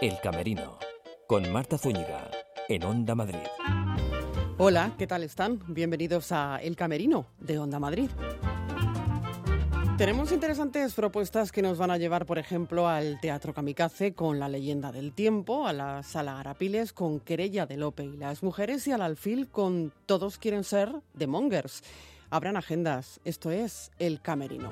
[0.00, 0.78] El Camerino,
[1.26, 2.30] con Marta Zúñiga,
[2.70, 3.46] en Onda Madrid.
[4.56, 5.60] Hola, ¿qué tal están?
[5.66, 8.08] Bienvenidos a El Camerino de Onda Madrid.
[9.98, 14.48] Tenemos interesantes propuestas que nos van a llevar, por ejemplo, al Teatro Kamikaze con La
[14.48, 18.92] leyenda del tiempo, a la Sala Arapiles con Querella de Lope y las mujeres y
[18.92, 21.82] al Alfil con Todos quieren ser de Mongers.
[22.30, 24.70] Abran agendas, esto es El Camerino.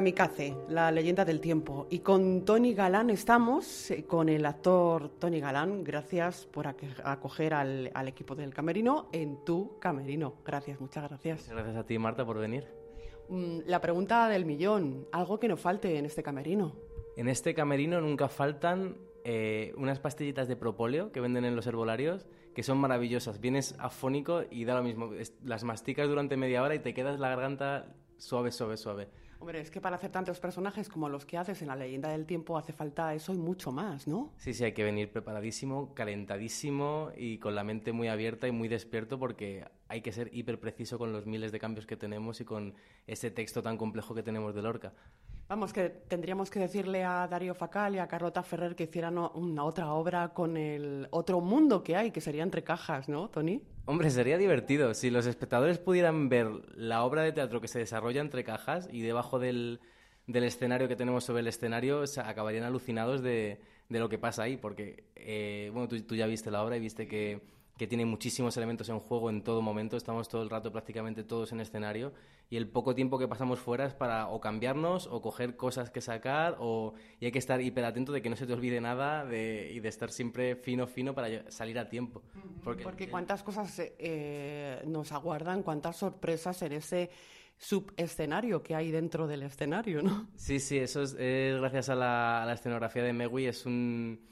[0.00, 1.86] Kamikaze, la leyenda del tiempo.
[1.90, 5.84] Y con Tony Galán estamos, eh, con el actor Tony Galán.
[5.84, 10.36] Gracias por acoger al, equipo del Camerino en tu Camerino.
[10.42, 11.50] Gracias, muchas gracias.
[11.50, 12.64] Gracias a ti, Marta, por venir.
[13.28, 16.76] Mm, la pregunta del millón, algo que no falte en este Camerino.
[17.18, 22.26] En este Camerino nunca faltan eh, unas pastillitas de propóleo que venden en los herbolarios
[22.54, 23.38] que son maravillosas.
[23.38, 25.10] Vienes afónico y da lo mismo.
[25.44, 29.08] Las masticas durante media hora y te quedas la garganta suave, suave, suave.
[29.40, 32.26] Hombre, es que para hacer tantos personajes como los que haces en la leyenda del
[32.26, 34.34] tiempo hace falta eso y mucho más, ¿no?
[34.36, 38.68] Sí, sí, hay que venir preparadísimo, calentadísimo y con la mente muy abierta y muy
[38.68, 42.44] despierto porque hay que ser hiper preciso con los miles de cambios que tenemos y
[42.44, 42.74] con
[43.06, 44.92] ese texto tan complejo que tenemos de Lorca.
[45.48, 49.64] Vamos, que tendríamos que decirle a Darío Facal y a Carlota Ferrer que hicieran una
[49.64, 53.60] otra obra con el otro mundo que hay, que sería entre cajas, ¿no, Tony?
[53.86, 54.94] Hombre, sería divertido.
[54.94, 59.00] Si los espectadores pudieran ver la obra de teatro que se desarrolla entre cajas y
[59.00, 59.80] debajo del,
[60.26, 65.70] escenario que tenemos sobre el escenario, acabarían alucinados de, lo que pasa ahí, porque, eh,
[65.72, 67.40] bueno, tú ya viste la obra y viste que
[67.80, 71.50] que tiene muchísimos elementos en juego en todo momento, estamos todo el rato prácticamente todos
[71.52, 72.12] en escenario
[72.50, 76.02] y el poco tiempo que pasamos fuera es para o cambiarnos o coger cosas que
[76.02, 79.24] sacar o, y hay que estar hiper atento de que no se te olvide nada
[79.24, 82.20] de, y de estar siempre fino, fino para salir a tiempo.
[82.62, 87.08] Porque, cuántas cosas eh, nos aguardan, cuántas sorpresas en ese
[87.56, 90.28] subescenario que hay dentro del escenario, ¿no?
[90.36, 94.28] Sí, sí, eso es, gracias a la, a la escenografía de Megui, es un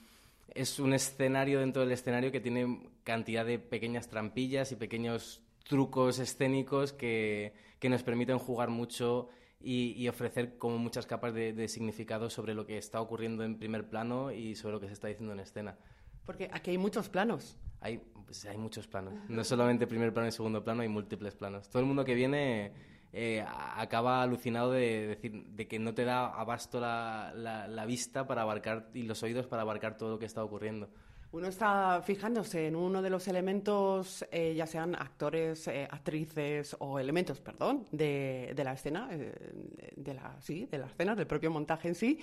[0.54, 6.18] es un escenario dentro del escenario que tiene cantidad de pequeñas trampillas y pequeños trucos
[6.18, 9.30] escénicos que, nos permiten jugar mucho
[9.62, 14.30] y, ofrecer como muchas capas de, significado sobre lo que está ocurriendo en primer plano
[14.30, 15.78] y sobre lo que se está diciendo en escena.
[16.26, 17.56] Porque aquí hay muchos planos.
[17.80, 17.96] Hay,
[18.26, 19.14] pues hay muchos planos.
[19.30, 21.70] No solamente primer plano y segundo plano, hay múltiples planos.
[21.70, 22.72] Todo el mundo que viene
[23.14, 28.42] eh, acaba alucinado de decir de que no te da abasto la, la, vista para
[28.42, 30.90] abarcar y los oídos para abarcar todo lo que está ocurriendo.
[31.30, 36.98] Uno está fijándose en uno de los elementos, eh, ya sean actores, eh, actrices o
[36.98, 41.94] elementos, perdón, de, la escena, de la, sí, de la escena, del propio montaje en
[41.94, 42.18] sí,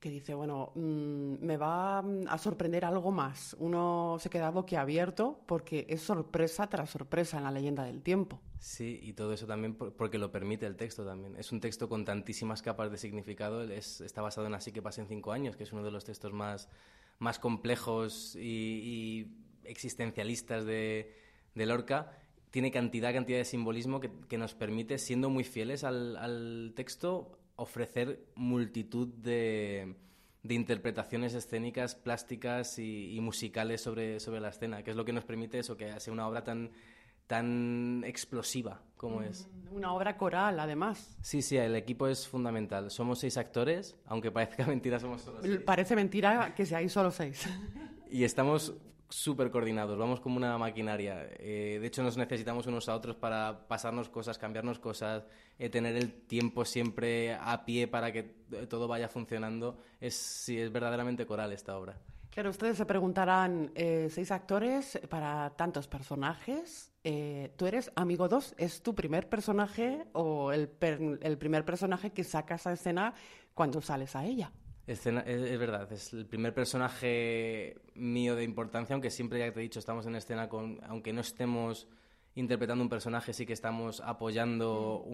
[0.00, 3.54] que dice, bueno, mm, me va a sorprender algo más.
[3.58, 8.40] Uno se queda boquiabierto porque es sorpresa tras sorpresa en la leyenda del tiempo.
[8.58, 11.36] Sí, y todo eso también porque lo permite el texto también.
[11.36, 13.62] Es un texto con tantísimas capas de significado.
[13.62, 16.32] Es, está basado en Así que pasen cinco años, que es uno de los textos
[16.32, 16.68] más,
[17.20, 19.28] más complejos y,
[19.62, 21.14] existencialistas de,
[21.54, 22.18] de, Lorca.
[22.50, 28.24] Tiene cantidad, cantidad de simbolismo que, nos permite, siendo muy fieles al, al texto, ofrecer
[28.34, 29.94] multitud de,
[30.48, 35.58] interpretaciones escénicas, plásticas y, musicales sobre, sobre la escena, que es lo que nos permite
[35.60, 36.72] eso, que sea una obra tan,
[37.30, 39.48] tan explosiva como es.
[39.70, 41.16] Una obra coral, además.
[41.22, 42.90] Sí, sí, el equipo es fundamental.
[42.90, 45.60] Somos seis actores, aunque parezca mentira, somos solo seis.
[45.64, 47.48] Parece mentira que seáis solo seis.
[48.12, 48.74] Y estamos
[49.08, 51.28] súper coordinados, vamos como una maquinaria.
[51.38, 55.22] Eh, de hecho, nos necesitamos unos a otros para pasarnos cosas, cambiarnos cosas,
[55.60, 58.24] eh, tener el tiempo siempre a pie para que
[58.68, 59.78] todo vaya funcionando.
[60.00, 62.00] Es, sí, es verdaderamente coral esta obra.
[62.30, 66.92] Claro, ustedes se preguntarán, eh, seis actores para tantos personajes.
[67.56, 68.54] ¿Tú eres amigo dos?
[68.58, 70.70] ¿Es tu primer personaje o el,
[71.22, 73.14] el primer personaje que sacas a escena
[73.54, 74.52] cuando sales a ella?
[74.90, 79.78] es, verdad, es el primer personaje mío de importancia, aunque siempre ya te he dicho,
[79.78, 81.86] estamos en escena con, aunque no estemos
[82.34, 85.04] interpretando un personaje, sí que estamos apoyando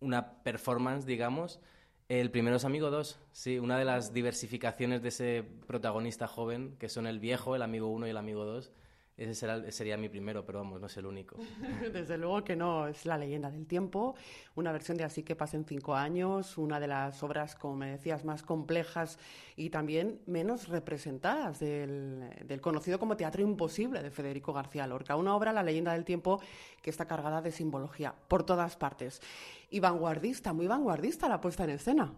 [0.00, 1.60] una performance, digamos.
[2.08, 6.88] El primero es Amigo 2, sí, una de las diversificaciones de ese protagonista joven, que
[6.88, 8.70] son el viejo, el amigo 1 y el amigo 2
[9.16, 11.36] ese sería mi primero, pero vamos, no es el único.
[11.92, 14.14] Desde luego que no, es la leyenda del tiempo,
[14.56, 18.24] una versión de Así que pasen cinco años, una de las obras, como me decías,
[18.24, 19.18] más complejas
[19.56, 25.16] y también menos representadas del, del conocido como Teatro Imposible de Federico García Lorca.
[25.16, 26.40] Una obra, La leyenda del tiempo,
[26.82, 29.22] que está cargada de simbología por todas partes.
[29.70, 32.12] Y vanguardista, muy vanguardista la puesta en escena.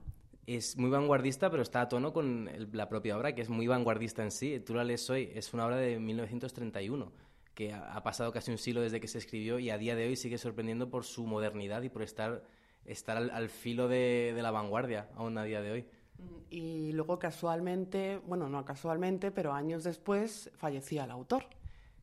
[0.56, 4.22] Es muy vanguardista, pero está a tono con la propia obra, que es muy vanguardista
[4.22, 4.58] en sí.
[4.60, 7.12] Tú la lees hoy, es una obra de 1931,
[7.54, 10.16] que ha, pasado casi un siglo desde que se escribió y a día de hoy
[10.16, 12.44] sigue sorprendiendo por su modernidad y por estar,
[12.86, 15.86] estar al, filo de, de la vanguardia aún a día de hoy.
[16.50, 21.44] Y luego casualmente, bueno, no casualmente, pero años después fallecía el autor.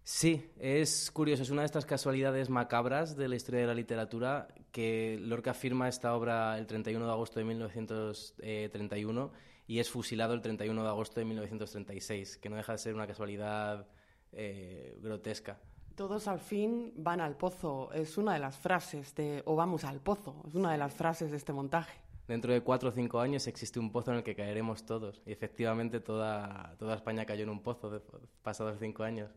[0.07, 4.47] Sí, es curioso, es una de estas casualidades macabras de la historia de la literatura
[4.71, 9.31] que Lorca firma esta obra el 31 de agosto de 1931
[9.65, 13.07] y es fusilado el 31 de agosto de 1936, que no deja de ser una
[13.07, 13.87] casualidad
[14.31, 15.59] eh, grotesca.
[15.95, 20.01] Todos al fin van al pozo, es una de las frases de, o vamos al
[20.01, 21.99] pozo, es una de las frases de este montaje.
[22.27, 25.23] Dentro de cuatro o cinco años existe un pozo en el que caeremos todos.
[25.25, 28.03] Y efectivamente toda, toda España cayó en un pozo
[28.43, 29.31] pasados cinco años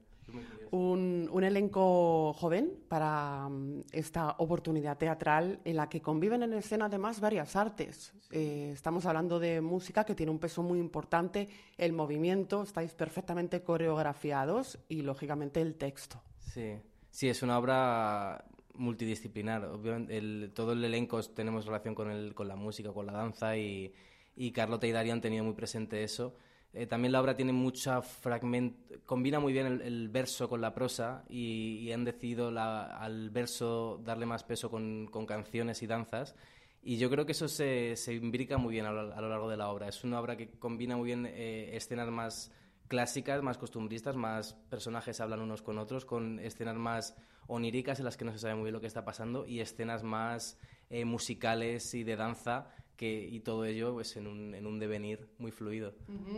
[0.70, 6.86] un, un, elenco joven para mm, esta oportunidad teatral en la que conviven en escena
[6.86, 8.12] además varias artes.
[8.30, 13.62] Eh, estamos hablando de música que tiene un peso muy importante, el movimiento, estáis perfectamente
[13.62, 16.20] coreografiados y lógicamente el texto.
[16.38, 16.76] Sí,
[17.10, 18.44] sí, es una obra
[18.74, 19.64] multidisciplinar.
[19.64, 23.92] Obviamente, todo el elenco tenemos relación con, el, con la música, con la danza y,
[24.36, 26.34] y Carlota y Darío han tenido muy presente eso.
[26.74, 28.76] Eh, también la obra tiene mucha fragment
[29.06, 34.44] combina muy bien el, verso con la prosa y, han decidido al verso darle más
[34.44, 36.34] peso con, canciones y danzas.
[36.82, 39.70] Y yo creo que eso se, se imbrica muy bien a lo, largo de la
[39.70, 39.88] obra.
[39.88, 42.52] Es una obra que combina muy bien eh, escenas más
[42.86, 47.16] clásicas, más costumbristas, más personajes hablan unos con otros, con escenas más
[47.46, 50.02] oníricas en las que no se sabe muy bien lo que está pasando y escenas
[50.02, 50.58] más
[50.90, 52.68] eh, musicales y de danza
[52.98, 55.94] que, y todo ello pues, en, un, en un devenir muy fluido.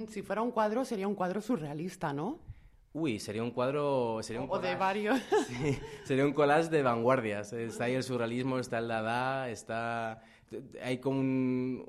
[0.08, 2.38] Si fuera un cuadro, sería un cuadro surrealista, ¿no?
[2.92, 4.20] Uy, sería un cuadro...
[4.22, 5.18] Sería un o de varios.
[5.48, 7.54] Sí, sería un collage de vanguardias.
[7.54, 10.22] Está ahí el surrealismo, está el dada, está...
[10.82, 11.20] Hay como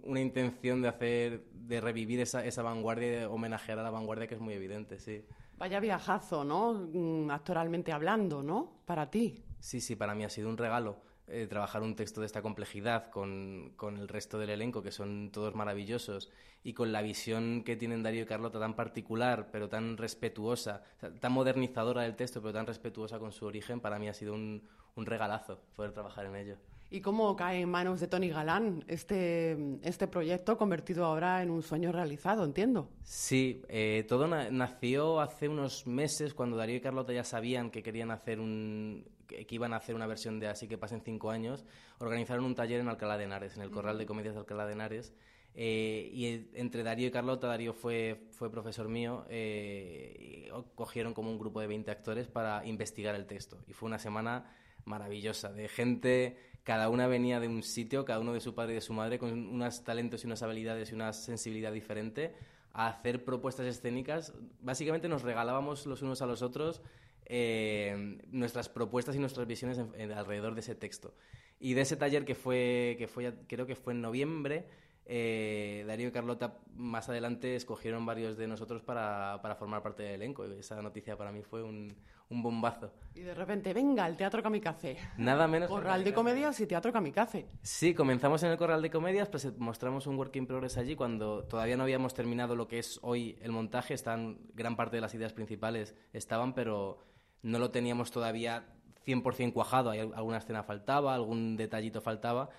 [0.03, 4.35] una intención de hacer, de revivir esa, esa vanguardia de homenajear a la vanguardia que
[4.35, 5.25] es muy evidente, sí.
[5.57, 6.73] Vaya viajazo, ¿no?
[6.73, 8.81] Mm, actoralmente hablando, ¿no?
[8.85, 9.43] Para ti.
[9.59, 13.09] Sí, sí, para mí ha sido un regalo eh, trabajar un texto de esta complejidad
[13.09, 16.29] con, con, el resto del elenco, que son todos maravillosos,
[16.63, 20.83] y con la visión que tienen Darío y Carlota tan particular, pero tan respetuosa,
[21.19, 24.61] tan modernizadora del texto, pero tan respetuosa con su origen, para mí ha sido un,
[24.95, 26.57] un regalazo poder trabajar en ello.
[26.93, 31.63] ¿Y cómo cae en manos de Tony Galán este, este proyecto convertido ahora en un
[31.63, 32.89] sueño realizado, entiendo?
[33.01, 38.11] Sí, eh, todo nació hace unos meses cuando Darío y Carlota ya sabían que querían
[38.11, 39.05] hacer un
[39.45, 41.65] que, iban a hacer una versión de Así que pasen cinco años,
[41.99, 44.73] organizaron un taller en Alcalá de Henares, en el Corral de Comedias de Alcalá de
[44.73, 45.13] Henares.
[45.53, 51.37] Eh, y entre Darío y Carlota, Darío fue, fue profesor mío, eh, cogieron como un
[51.37, 53.59] grupo de 20 actores para investigar el texto.
[53.67, 54.55] Y fue una semana
[54.85, 58.75] maravillosa, de gente cada una venía de un sitio, cada uno de su padre y
[58.75, 62.35] de su madre, con unos talentos y unas habilidades y una sensibilidad diferente,
[62.73, 64.33] a hacer propuestas escénicas.
[64.61, 66.81] Básicamente nos regalábamos los unos a los otros
[67.25, 71.13] eh, nuestras propuestas y nuestras visiones alrededor de ese texto.
[71.59, 74.65] Y de ese taller que fue, que fue creo que fue en noviembre,
[75.05, 80.15] eh, Darío y Carlota más adelante escogieron varios de nosotros para, para formar parte del
[80.15, 80.45] elenco.
[80.47, 81.93] Y esa noticia para mí fue un,
[82.29, 82.91] un bombazo.
[83.13, 84.97] Y de repente, venga, el Teatro Kamikaze.
[85.17, 85.69] Nada menos.
[85.69, 87.45] Corral de Comedias y Teatro Kamikaze.
[87.61, 91.43] Sí, comenzamos en el Corral de Comedias, pues mostramos un work in progress allí cuando
[91.43, 93.93] todavía no habíamos terminado lo que es hoy el montaje.
[93.93, 96.99] Están, gran parte de las ideas principales estaban, pero
[97.43, 98.65] no lo teníamos todavía
[99.05, 99.89] 100% cuajado.
[99.89, 102.49] Hay, alguna escena faltaba, algún detallito faltaba.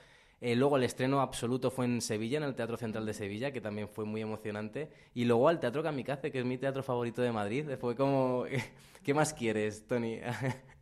[0.40, 3.60] Eh, luego el estreno absoluto fue en Sevilla, en el Teatro Central de Sevilla, que
[3.60, 4.90] también fue muy emocionante.
[5.14, 7.66] Y luego al Teatro Kamikaze, que es mi teatro favorito de Madrid.
[7.80, 8.44] Fue como,
[9.04, 10.18] ¿qué más quieres, Tony?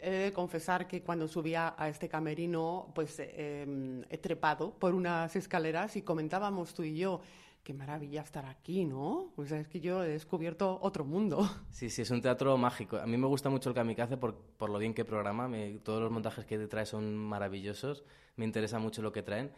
[0.00, 5.34] He de confesar que cuando subía a este camerino, pues em, he trepado por unas
[5.34, 7.20] escaleras y comentábamos tú y yo,
[7.64, 9.32] qué maravilla estar aquí, ¿no?
[9.44, 11.38] Sea, es que yo he descubierto otro mundo.
[11.70, 12.98] Sí, sí, es un teatro mágico.
[12.98, 15.50] A mí me gusta mucho el Kamikaze por, por lo bien que programa.
[15.82, 18.04] todos los montajes que te trae son maravillosos
[18.36, 19.50] me interesa mucho lo que traen.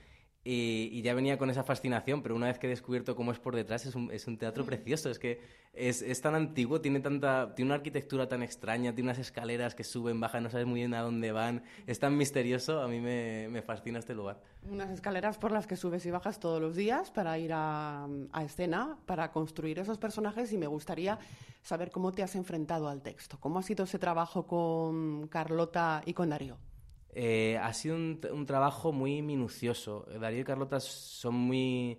[0.48, 3.56] Y, ya venía con esa fascinación, pero una vez que he descubierto cómo es por
[3.56, 4.66] detrás, es un, es un teatro mm.
[4.66, 5.10] precioso.
[5.10, 5.40] Es que
[5.72, 9.82] es, es, tan antiguo, tiene, tanta, tiene una arquitectura tan extraña, tiene unas escaleras que
[9.82, 11.64] suben, bajan, no sabes muy bien a dónde van.
[11.88, 14.40] Es tan misterioso, a mí me, me fascina este lugar.
[14.70, 18.44] Unas escaleras por las que subes y bajas todos los días para ir a, a
[18.44, 21.18] escena, para construir esos personajes y me gustaría
[21.60, 23.36] saber cómo te has enfrentado al texto.
[23.40, 26.56] ¿Cómo ha sido ese trabajo con Carlota y con Darío?
[27.18, 30.06] Eh, ha sido un, trabajo muy minucioso.
[30.20, 31.98] Darío y Carlota son muy,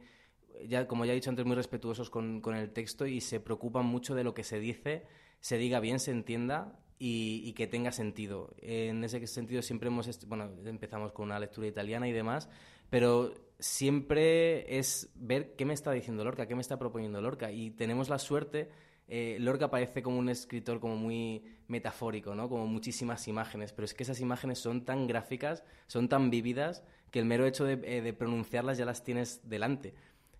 [0.67, 4.13] ya, como ya he dicho antes, muy respetuosos con, el texto y se preocupan mucho
[4.13, 5.07] de lo que se dice,
[5.39, 8.53] se diga bien, se entienda y, que tenga sentido.
[8.61, 12.47] En ese sentido siempre hemos, bueno, empezamos con una lectura italiana y demás,
[12.91, 17.51] pero siempre es ver qué me está diciendo Lorca, qué me está proponiendo Lorca.
[17.51, 18.69] Y tenemos la suerte,
[19.07, 22.49] eh, Lorca parece como un escritor como muy metafórico, ¿no?
[22.49, 27.19] Como muchísimas imágenes, pero es que esas imágenes son tan gráficas, son tan vívidas, que
[27.19, 29.93] el mero hecho de, eh, pronunciarlas ya las tienes delante.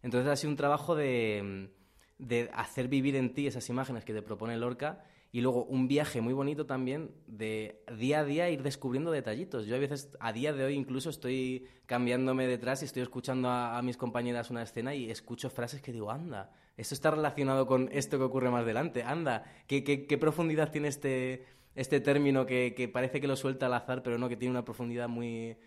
[0.04, 1.70] Entonces ha sido un trabajo de,
[2.18, 6.22] de hacer vivir en ti esas imágenes que te propone Lorca y luego un viaje
[6.22, 9.66] muy bonito también de día a día ir descubriendo detallitos.
[9.66, 13.82] Yo a veces, a día de hoy incluso estoy cambiándome detrás y estoy escuchando a,
[13.82, 18.18] mis compañeras una escena y escucho frases que digo, anda, esto está relacionado con esto
[18.18, 23.20] que ocurre más delante, anda, qué, qué, profundidad tiene este, este término que, que parece
[23.20, 25.58] que lo suelta al azar, pero no, que tiene una profundidad muy,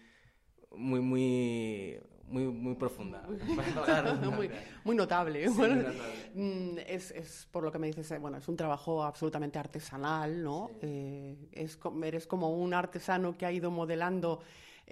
[0.77, 2.01] muy, muy,
[2.31, 3.23] muy, muy profunda.
[4.85, 5.49] muy, notable.
[6.35, 10.43] Mm, es, es, por lo que me dices, eh, bueno, es un trabajo absolutamente artesanal,
[10.43, 10.71] ¿no?
[10.81, 14.41] Eh, es, eres como un artesano que ha ido modelando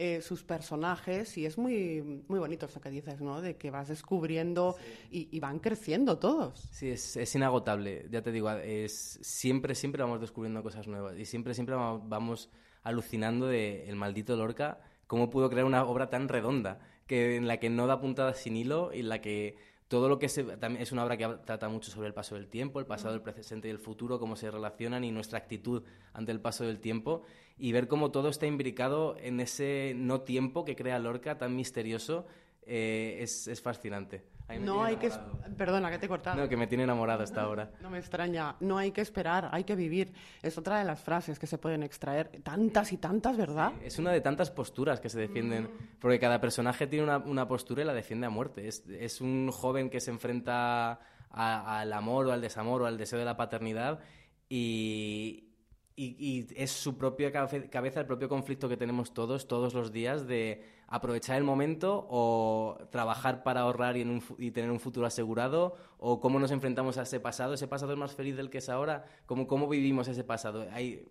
[0.01, 3.43] eh, sus personajes y es muy, muy bonito eso que dices, ¿no?
[3.43, 4.77] De que vas descubriendo
[5.11, 6.69] y, van creciendo todos.
[6.71, 11.25] Sí, es, es, inagotable, ya te digo, es, siempre, siempre vamos descubriendo cosas nuevas y
[11.25, 12.49] siempre, siempre vamos
[12.85, 16.79] alucinando de el maldito Lorca, cómo pudo crear una obra tan redonda
[17.09, 19.57] que en la que no da puntadas sin hilo y en la que
[19.89, 20.47] todo lo que se,
[20.79, 23.69] es una obra que trata mucho sobre el paso del tiempo, el pasado, el presente
[23.69, 27.23] y el futuro, cómo se relacionan y nuestra actitud ante el paso del tiempo
[27.57, 32.27] y ver cómo todo está imbricado en ese no tiempo que crea Lorca tan misterioso
[32.67, 34.38] eh, es fascinante.
[34.61, 35.11] No hay que...
[35.57, 36.37] Perdona, que te he cortado.
[36.37, 37.71] No, que me tiene enamorado esta obra.
[37.81, 38.57] No me extraña.
[38.61, 40.13] No hay que esperar, hay que vivir.
[40.43, 42.31] Es otra de las frases que se pueden extraer.
[42.43, 43.73] Tantas y tantas, ¿verdad?
[43.83, 45.65] es una de tantas posturas que se defienden.
[45.65, 45.99] Mm.
[46.01, 48.69] Porque cada personaje tiene una, una, postura y la defiende a muerte.
[48.69, 51.01] Es, es un joven que se enfrenta
[51.31, 54.01] al amor o al desamor o al deseo de la paternidad
[54.49, 55.49] y,
[55.95, 60.65] y, es su propia cabeza, el propio conflicto que tenemos todos, todos los días, de
[60.89, 66.51] aprovechar el momento o trabajar para ahorrar y, tener un futuro asegurado, o cómo nos
[66.51, 67.55] enfrentamos a ese pasado.
[67.55, 69.05] ¿Ese pasado es más feliz del que es ahora?
[69.27, 70.67] ¿Cómo, cómo vivimos ese pasado?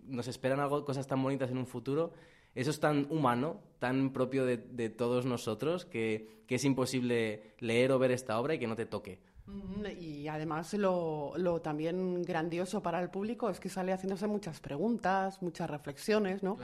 [0.06, 2.12] ¿Nos esperan algo, cosas tan bonitas en un futuro?
[2.54, 8.10] Eso es tan humano, tan propio de, todos nosotros, que es imposible leer o ver
[8.10, 9.20] esta obra y que no te toque.
[9.98, 15.40] Y además lo, lo, también grandioso para el público es que sale haciéndose muchas preguntas,
[15.40, 16.58] muchas reflexiones, ¿no?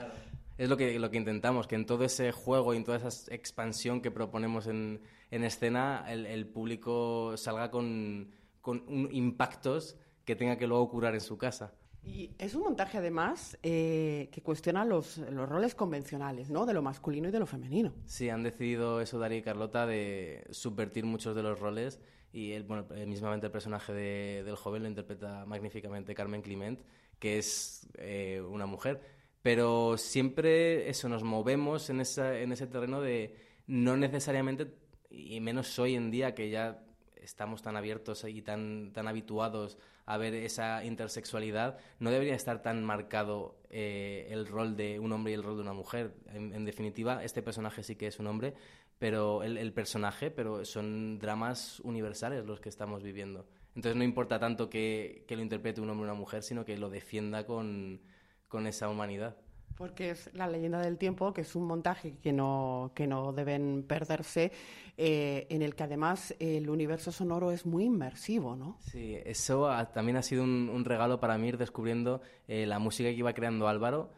[0.57, 3.33] Es lo que, lo que intentamos, que en todo ese juego y en toda esa
[3.33, 8.31] expansión que proponemos en, en escena, el, el, público salga con,
[8.61, 11.73] con impactos que tenga que luego curar en su casa.
[12.05, 16.65] Y es un montaje, además, eh, que cuestiona los, los, roles convencionales, ¿no?
[16.65, 17.93] De lo masculino y de lo femenino.
[18.05, 21.99] Sí, han decidido eso, Darío y Carlota, de subvertir muchos de los roles
[22.31, 26.81] y él, bueno, eh, mismamente el personaje de, del joven lo interpreta magníficamente Carmen Clement,
[27.17, 29.01] que es eh, una mujer.
[29.45, 33.35] Pero siempre eso, nos movemos en, esa, en ese terreno de
[33.67, 34.73] no necesariamente,
[35.11, 36.83] y menos hoy en día que ya
[37.15, 42.83] estamos tan abiertos y tan, tan habituados a ver esa intersexualidad, no debería estar tan
[42.83, 46.15] marcado eh, el rol de un hombre y el rol de una mujer.
[46.33, 48.55] en, definitiva, este personaje sí que es un hombre,
[48.97, 53.45] pero el, personaje, pero son dramas universales los que estamos viviendo.
[53.75, 56.89] Entonces no importa tanto que, lo interprete un hombre o una mujer, sino que lo
[56.89, 58.01] defienda con,
[58.67, 59.35] esa humanidad.
[59.77, 63.83] Porque es la leyenda del tiempo, que es un montaje que no, que no deben
[63.83, 64.51] perderse,
[64.97, 68.77] eh, en el que además el universo sonoro es muy inmersivo, ¿no?
[68.79, 73.15] Sí, eso también ha sido un, regalo para mí ir descubriendo eh, la música que
[73.15, 74.11] iba creando Álvaro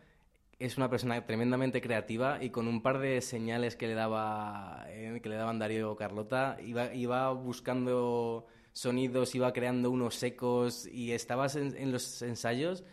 [0.59, 5.19] es una persona tremendamente creativa y con un par de señales que le daba eh,
[5.21, 11.11] que le daban Darío o Carlota iba, iba buscando sonidos, iba creando unos ecos y
[11.11, 12.83] estabas en, los ensayos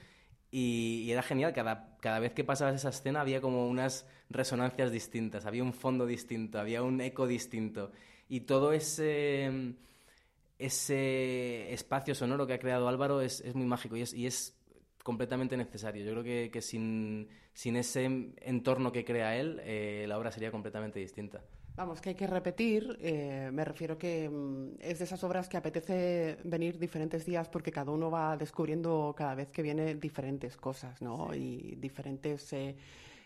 [0.57, 1.53] y, era genial.
[1.53, 6.07] Cada, cada vez que pasabas esa escena había como unas resonancias distintas, había un fondo
[6.07, 7.91] distinto, había un eco distinto
[8.29, 9.75] y todo ese
[10.57, 14.57] ese espacio sonoro que ha creado Álvaro es, es muy mágico y es,
[15.05, 16.05] completamente necesario.
[16.05, 18.05] Yo creo que, que sin, sin, ese
[18.41, 21.43] entorno que crea él, eh, la obra sería completamente distinta.
[21.77, 25.57] Vamos, que hay que repetir, eh, me refiero que mm, es de esas obras que
[25.57, 31.03] apetece venir diferentes días porque cada uno va descubriendo cada vez que viene diferentes cosas,
[31.03, 31.35] ¿no?
[31.35, 32.77] Y diferentes eh,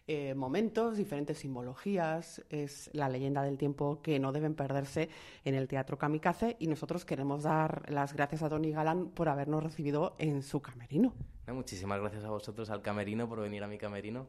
[0.06, 2.42] eh, momentos, diferentes simbologías.
[2.48, 5.10] Es la leyenda del tiempo que no deben perderse
[5.44, 9.62] en el Teatro Kamikaze y nosotros queremos dar las gracias a Tony Galán por habernos
[9.62, 11.12] recibido en su camerino.
[11.52, 14.26] Muchísimas gracias a vosotros, al camerino, por venir a mi camerino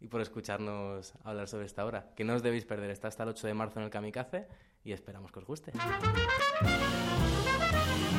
[0.00, 2.12] y por escucharnos hablar sobre esta obra.
[2.16, 4.48] Que no os debéis perder, está hasta el 8 de marzo en el Kamikaze
[4.84, 5.72] y esperamos que os guste.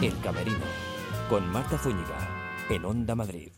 [0.01, 0.65] El Camerino,
[1.29, 2.17] con Marta Zúñiga,
[2.69, 3.51] en Onda Madrid.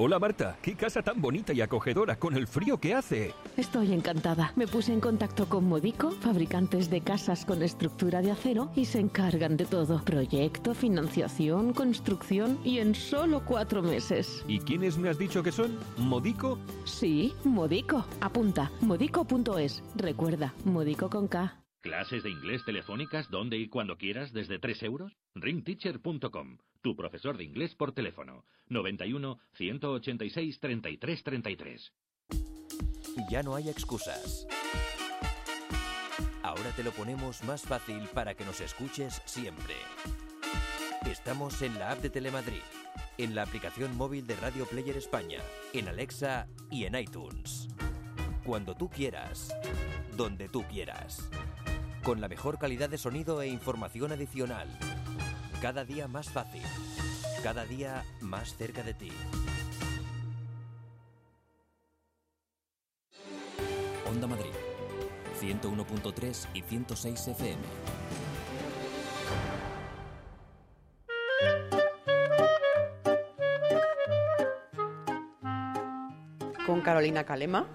[0.00, 3.34] Hola Marta, qué casa tan bonita y acogedora con el frío que hace.
[3.56, 4.52] Estoy encantada.
[4.54, 9.00] Me puse en contacto con Modico, fabricantes de casas con estructura de acero, y se
[9.00, 10.00] encargan de todo.
[10.04, 14.44] Proyecto, financiación, construcción y en solo cuatro meses.
[14.46, 15.76] ¿Y quiénes me has dicho que son?
[15.96, 16.60] ¿Modico?
[16.84, 18.06] Sí, Modico.
[18.20, 19.82] Apunta, modico.es.
[19.96, 21.64] Recuerda, Modico con K.
[21.80, 25.16] ¿Clases de inglés telefónicas donde y cuando quieras desde 3 euros?
[25.34, 28.44] ringteacher.com, tu profesor de inglés por teléfono.
[28.68, 31.92] 91 186 33 33.
[33.30, 34.46] Ya no hay excusas.
[36.42, 39.74] Ahora te lo ponemos más fácil para que nos escuches siempre.
[41.06, 42.62] Estamos en la app de Telemadrid,
[43.18, 45.40] en la aplicación móvil de Radio Player España,
[45.72, 47.68] en Alexa y en iTunes.
[48.44, 49.54] Cuando tú quieras,
[50.16, 51.28] donde tú quieras.
[52.02, 54.68] Con la mejor calidad de sonido e información adicional.
[55.60, 56.62] Cada día más fácil.
[57.42, 59.10] Cada día más cerca de ti.
[64.08, 64.52] Onda Madrid.
[65.40, 67.62] 101.3 y 106 FM.
[76.64, 77.66] Con Carolina Calema,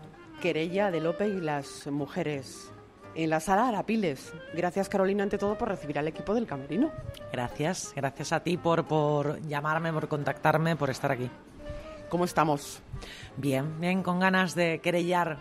[0.42, 2.73] querella de Lope y las mujeres.
[3.16, 4.34] En la sala Arapiles.
[4.56, 6.92] Gracias, Carolina, ante todo, por recibir al equipo del Camerino.
[7.32, 11.30] Gracias, gracias a ti por, por llamarme, por contactarme, por estar aquí.
[12.10, 12.82] ¿Cómo estamos?
[13.38, 15.40] Bien, bien, con ganas de querellar.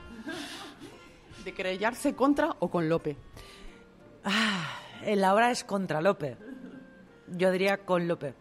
[1.44, 3.16] ¿De querellarse contra o con Lope?
[4.24, 6.36] Ah, la hora es contra Lope.
[7.28, 8.34] Yo diría con Lope.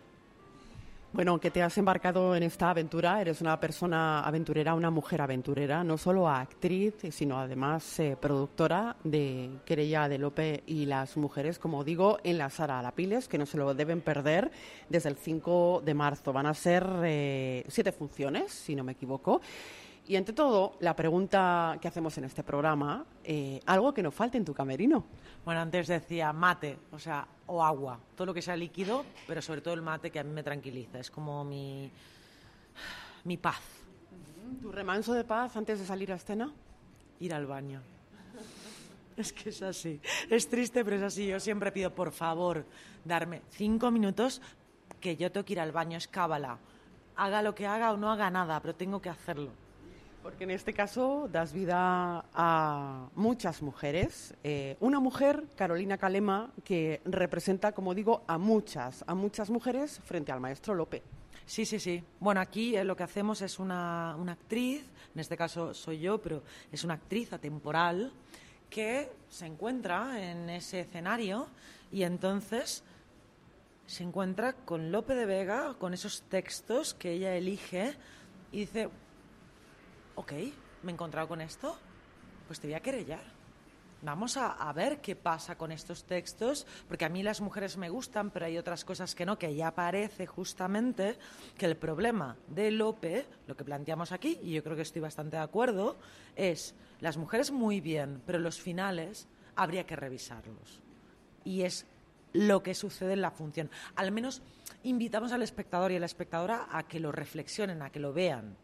[1.14, 5.84] Bueno, que te has embarcado en esta aventura, eres una persona aventurera, una mujer aventurera,
[5.84, 11.84] no solo actriz, sino además eh, productora de Querella de Lope y las mujeres, como
[11.84, 14.52] digo, en la Sara Alapiles, que no se lo deben perder
[14.88, 16.32] desde el 5 de marzo.
[16.32, 19.42] Van a ser eh, siete funciones, si no me equivoco.
[20.12, 24.38] Y ante todo, la pregunta que hacemos en este programa, eh, algo que no falte
[24.38, 25.06] en tu camerino.
[25.46, 29.62] Bueno, antes decía mate, o sea, o agua, todo lo que sea líquido, pero sobre
[29.62, 31.90] todo el mate que a mí me tranquiliza, es como mi,
[33.24, 33.62] mi paz.
[34.62, 36.52] ¿Tu remanso de paz antes de salir a escena?
[37.22, 37.80] Ir al baño.
[39.16, 40.02] Es que es así.
[40.30, 41.26] Es triste, pero es así.
[41.26, 42.66] Yo siempre pido, por favor,
[43.06, 44.42] darme cinco minutos
[45.00, 45.98] que yo tengo que ir al baño.
[45.98, 46.58] Es cábala.
[47.16, 49.52] Haga lo que haga o no haga nada, pero tengo que hacerlo.
[50.22, 54.36] Porque en este caso das vida a muchas mujeres.
[54.44, 60.32] Eh, una mujer, Carolina Calema, que representa, como digo, a muchas, a muchas mujeres frente
[60.32, 61.02] al maestro Lope.
[61.48, 62.04] Sí, sí, sí.
[62.20, 66.22] Bueno, aquí eh, lo que hacemos es una, una, actriz, en este caso soy yo,
[66.22, 68.14] pero es una actriz atemporal
[68.70, 71.48] que se encuentra en ese escenario
[71.92, 72.84] y entonces
[73.88, 77.96] se encuentra con Lope de Vega, con esos textos que ella elige
[78.52, 78.90] y dice,
[80.22, 80.34] ok,
[80.84, 81.76] me he encontrado con esto,
[82.46, 83.24] pues te voy a querellar.
[84.04, 88.30] Vamos a, ver qué pasa con estos textos, porque a mí las mujeres me gustan,
[88.30, 91.18] pero hay otras cosas que no, que ya parece justamente
[91.58, 95.38] que el problema de Lope, lo que planteamos aquí, y yo creo que estoy bastante
[95.38, 95.98] de acuerdo,
[96.36, 100.82] es las mujeres muy bien, pero los finales habría que revisarlos.
[101.44, 101.86] Y es
[102.34, 103.70] lo que sucede en la función.
[103.96, 104.42] Al menos
[104.84, 108.56] invitamos al espectador y a la espectadora a que lo reflexionen, a que lo vean.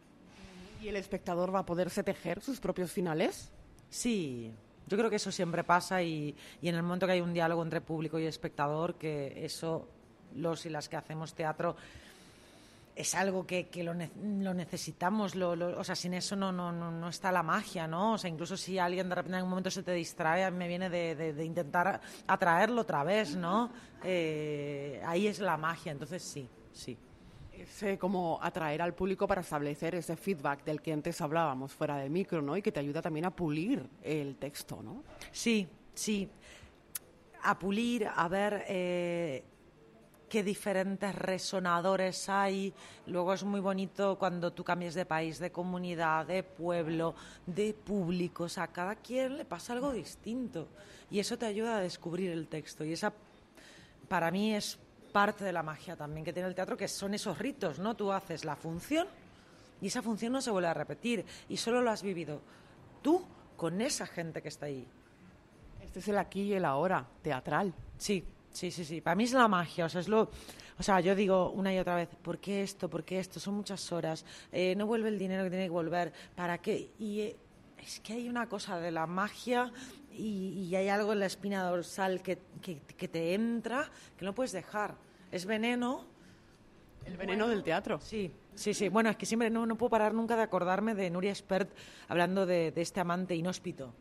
[0.82, 3.52] ¿Y el espectador va a poderse tejer sus propios finales?
[3.90, 4.52] Sí,
[4.88, 7.64] yo creo que eso siempre pasa y, y, en el momento que hay un diálogo
[7.64, 9.88] entre público y espectador, que eso,
[10.36, 11.76] los y las que hacemos teatro,
[12.96, 14.12] es algo que, que lo, ne
[14.42, 15.36] lo, necesitamos.
[15.36, 18.14] Lo, lo, o sea, sin eso no, no, no, está la magia, ¿no?
[18.14, 20.58] O sea, incluso si alguien de repente en un momento se te distrae, a mí
[20.58, 23.72] me viene de intentar atraerlo otra vez, ¿no?
[24.04, 26.98] Eh, ahí es la magia, entonces sí, sí
[27.64, 31.98] es eh, como atraer al público para establecer ese feedback del que antes hablábamos fuera
[31.98, 32.56] de micro, ¿no?
[32.58, 35.04] Y que te ayuda también a pulir el texto, ¿no?
[35.32, 36.30] Sí, sí.
[37.44, 39.44] A pulir, a ver eh,
[40.30, 42.74] qué diferentes resonadores hay.
[43.06, 47.16] Luego es muy bonito cuando tú cambias de país, de comunidad, de pueblo,
[47.46, 48.46] de público.
[48.46, 50.68] O sea, a cada quien le pasa algo distinto.
[51.10, 52.84] Y eso te ayuda a descubrir el texto.
[52.84, 53.14] Y esa,
[54.08, 54.78] para mí, es
[55.18, 57.96] parte de la magia también que tiene el teatro, que son esos ritos, ¿no?
[57.96, 59.08] Tú haces la función
[59.82, 62.40] y esa función no se vuelve a repetir y solo lo has vivido
[63.02, 63.26] tú
[63.56, 64.88] con esa gente que está ahí.
[65.82, 67.74] Este es el aquí y el ahora, teatral.
[67.98, 69.02] Sí, sí, sí, sí.
[69.02, 70.30] Para mí es la magia, o sea, es lo...
[70.78, 72.88] O sea, yo digo una y otra vez, ¿por qué esto?
[72.88, 73.40] ¿Por qué esto?
[73.40, 76.92] Son muchas horas, eh, no vuelve el dinero que tiene que volver, ¿para qué?
[77.00, 77.36] Y eh,
[77.80, 79.72] es que hay una cosa de la magia
[80.12, 84.36] y, y hay algo en la espina dorsal que, que, que te entra que no
[84.36, 86.06] puedes dejar es veneno.
[87.06, 88.00] El veneno del teatro.
[88.02, 88.90] Sí, Sí, sí.
[88.90, 91.70] Bueno, es que siempre no, no puedo parar nunca de acordarme de Nuria Spert
[92.08, 93.94] hablando de, de este amante inhóspito.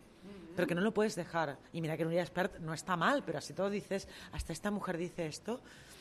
[0.56, 1.58] Pero que no lo puedes dejar.
[1.74, 4.96] Y mira que Nuria Spert no está mal, pero así todo dices, hasta esta mujer
[4.96, 5.60] dice esto,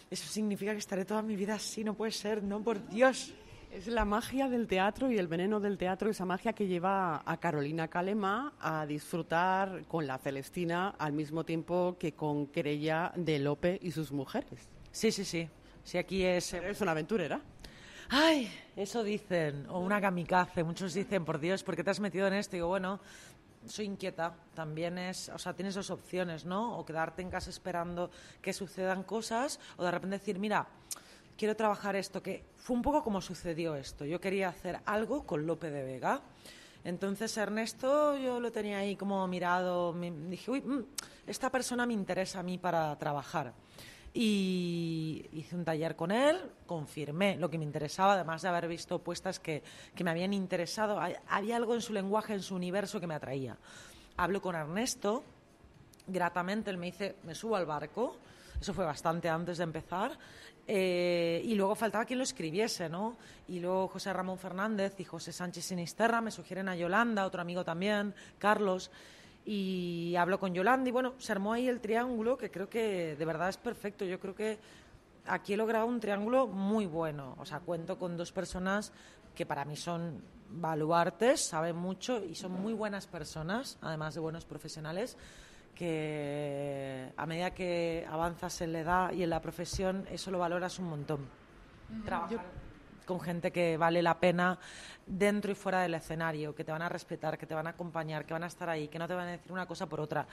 [0.09, 3.33] eso significa que estaré toda mi vida así, no puede ser, no, por Dios.
[3.73, 7.37] Es la magia del teatro y el veneno del teatro, esa magia que lleva a
[7.41, 13.77] Carolina Calema a disfrutar con la Celestina al mismo tiempo que con Querella de Lope
[13.81, 14.74] y sus mujeres.
[14.95, 15.49] Sí, sí, sí.
[15.83, 16.53] Sí, aquí es...
[16.53, 17.41] eh, Es una aventurera.
[18.09, 20.63] Ay, eso dicen, o una kamikaze.
[20.63, 22.55] Muchos dicen, por Dios, ¿por qué te has metido en esto?
[22.55, 23.01] Y digo, bueno,
[23.67, 24.33] soy inquieta.
[24.53, 26.77] También es, o sea, tienes dos opciones, ¿no?
[26.79, 28.09] O quedarte en casa esperando
[28.41, 30.65] que sucedan cosas, o de repente decir, mira,
[31.37, 34.05] quiero trabajar esto, que fue un poco como sucedió esto.
[34.05, 36.21] Yo quería hacer algo con Lope de Vega.
[36.85, 40.85] Entonces Ernesto yo lo tenía ahí como mirado, me- dije, uy, mm,
[41.27, 43.51] esta persona me interesa a mí para trabajar.
[44.17, 48.99] Y hice un taller con él, confirmé lo que me interesaba, además de haber visto
[48.99, 49.61] puestas que,
[49.93, 51.01] que me habían interesado.
[51.27, 53.57] Había algo en su lenguaje, en su universo que me atraía.
[54.15, 55.21] Hablo con Ernesto,
[56.07, 58.15] gratamente él me dice, me subo al barco,
[58.61, 60.17] eso fue bastante antes de empezar,
[60.65, 63.17] eh, y luego faltaba quien lo escribiese, ¿no?
[63.49, 67.65] Y luego José Ramón Fernández y José Sánchez Sinisterra me sugieren a Yolanda, otro amigo
[67.65, 68.91] también, Carlos,
[69.45, 73.25] y hablo con Yolanda y bueno, se armó ahí el triángulo que creo que de
[73.25, 74.57] verdad es perfecto, yo creo que
[75.27, 78.91] aquí he logrado un triángulo muy bueno, o sea, cuento con dos personas
[79.35, 84.45] que para mí son baluartes, saben mucho y son muy buenas personas, además de buenos
[84.45, 85.17] profesionales,
[85.75, 90.79] que a medida que avanzas en la edad y en la profesión, eso lo valoras
[90.79, 91.27] un montón.
[92.05, 92.64] Trabajar
[93.05, 94.57] con gente que vale la pena
[95.05, 98.25] dentro y fuera del escenario, que te van a respetar, que te van a acompañar,
[98.25, 100.25] que van a estar ahí, que no te van a decir una cosa por otra.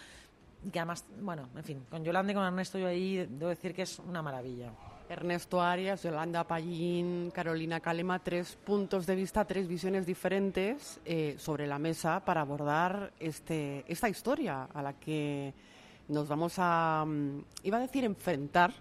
[0.65, 3.75] Y que además, bueno, en fin, con Yolanda y con Ernesto yo ahí debo decir
[3.75, 4.71] que es una maravilla.
[5.09, 11.67] Ernesto Arias, Yolanda Pallín, Carolina Calema, tres puntos de vista, tres visiones diferentes eh, sobre
[11.67, 15.53] la mesa para abordar este, esta historia a la que
[16.09, 18.73] nos vamos a, mm, iba a decir, enfrentar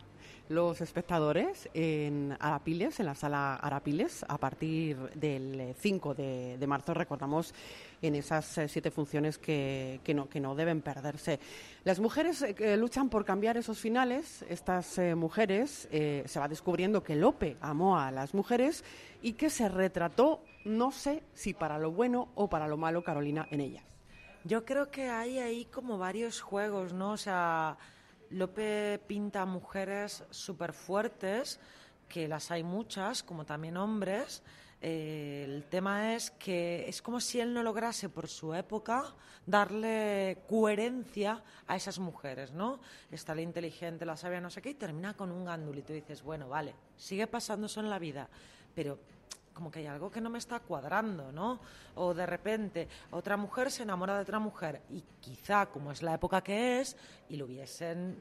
[0.51, 6.67] los espectadores en Arapiles, en la sala Arapiles, a partir del eh, 5 de, de
[6.67, 7.53] marzo, recordamos,
[8.01, 11.39] en esas eh, siete funciones que, que no, que no deben perderse.
[11.83, 17.03] Las mujeres eh, luchan por cambiar esos finales, estas eh, mujeres, eh, se va descubriendo
[17.03, 18.83] que Lope amó a las mujeres
[19.21, 23.47] y que se retrató, no sé si para lo bueno o para lo malo, Carolina,
[23.51, 23.83] en ellas.
[24.43, 27.11] Yo creo que hay ahí como varios juegos, ¿no?
[27.11, 27.77] O sea,
[28.31, 31.59] Lope pinta mujeres súper fuertes,
[32.07, 34.41] que las hay muchas, como también hombres.
[34.81, 39.13] Eh, el tema es que es como si él no lograse por su época
[39.45, 42.79] darle coherencia a esas mujeres, ¿no?
[43.11, 45.93] Está la inteligente, la sabia, no sé qué, y termina con un gándul y tú
[45.93, 48.27] dices, bueno, vale, sigue pasando eso en la vida,
[48.73, 48.97] pero
[49.53, 51.59] como que hay algo que no me está cuadrando, ¿no?
[51.95, 56.13] O de repente otra mujer se enamora de otra mujer y quizá como es la
[56.13, 56.95] época que es
[57.29, 58.17] y lo hubiesen,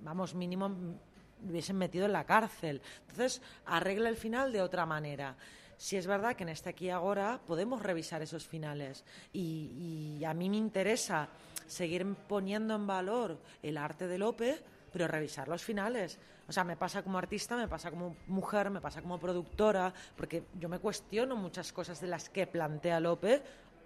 [0.00, 2.82] vamos, mínimo lo hubiesen metido en la cárcel.
[3.02, 5.36] Entonces arregla el final de otra manera.
[5.76, 10.24] Si es verdad que en este aquí y ahora podemos revisar esos finales y, y
[10.24, 11.28] a mí me interesa
[11.68, 14.58] seguir poniendo en valor el arte de Lope,
[14.92, 16.18] pero revisar los finales.
[16.48, 20.44] O sea, me pasa como artista, me pasa como mujer, me pasa como productora, porque
[20.58, 23.42] yo me cuestiono muchas cosas de las que plantea Lope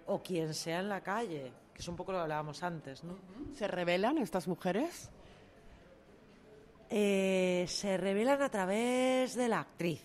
[0.07, 3.17] o quien sea en la calle, que es un poco lo que hablábamos antes, ¿no?
[3.53, 5.09] ¿Se revelan estas mujeres?
[6.89, 10.01] Eh, se revelan a través de la actriz.